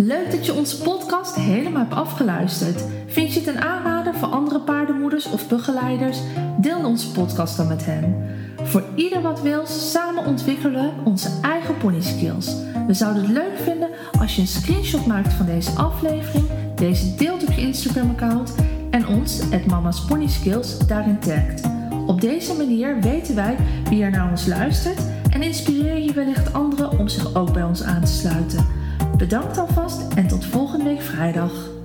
Leuk 0.00 0.30
dat 0.30 0.46
je 0.46 0.54
onze 0.54 0.82
podcast 0.82 1.34
helemaal 1.34 1.82
hebt 1.82 1.94
afgeluisterd. 1.94 2.84
Vind 3.06 3.32
je 3.32 3.40
het 3.40 3.48
een 3.48 3.60
aanrader 3.60 4.14
voor 4.14 4.28
andere 4.28 4.60
paardenmoeders 4.60 5.30
of 5.30 5.48
begeleiders? 5.48 6.18
Deel 6.60 6.84
onze 6.84 7.10
podcast 7.10 7.56
dan 7.56 7.68
met 7.68 7.84
hen. 7.84 8.26
Voor 8.62 8.84
ieder 8.94 9.22
wat 9.22 9.42
wil, 9.42 9.66
samen 9.66 10.26
ontwikkelen 10.26 10.72
we 10.72 10.90
onze 11.04 11.30
eigen 11.42 11.76
pony 11.76 12.00
skills. 12.00 12.56
We 12.86 12.94
zouden 12.94 13.22
het 13.22 13.32
leuk 13.32 13.58
vinden 13.62 13.88
als 14.20 14.34
je 14.34 14.40
een 14.40 14.46
screenshot 14.46 15.06
maakt 15.06 15.32
van 15.32 15.46
deze 15.46 15.70
aflevering, 15.70 16.46
deze 16.74 17.14
deelt 17.14 17.42
op 17.42 17.52
je 17.52 17.60
Instagram 17.60 18.10
account 18.10 18.54
en 18.90 19.06
ons, 19.06 19.40
het 19.50 19.66
Mama's 19.66 20.04
Pony 20.04 20.28
Skills, 20.28 20.78
daarin 20.78 21.18
tagt. 21.18 21.62
Op 22.06 22.20
deze 22.20 22.54
manier 22.54 23.00
weten 23.00 23.34
wij 23.34 23.56
wie 23.88 24.02
er 24.02 24.10
naar 24.10 24.30
ons 24.30 24.46
luistert 24.46 25.00
en 25.30 25.42
inspireer 25.42 25.98
je 25.98 26.12
wellicht 26.12 26.52
anderen 26.52 26.98
om 26.98 27.08
zich 27.08 27.34
ook 27.34 27.52
bij 27.52 27.64
ons 27.64 27.82
aan 27.82 28.04
te 28.04 28.12
sluiten. 28.12 28.77
Bedankt 29.18 29.58
alvast 29.58 30.14
en 30.14 30.26
tot 30.26 30.44
volgende 30.44 30.84
week 30.84 31.00
vrijdag. 31.00 31.77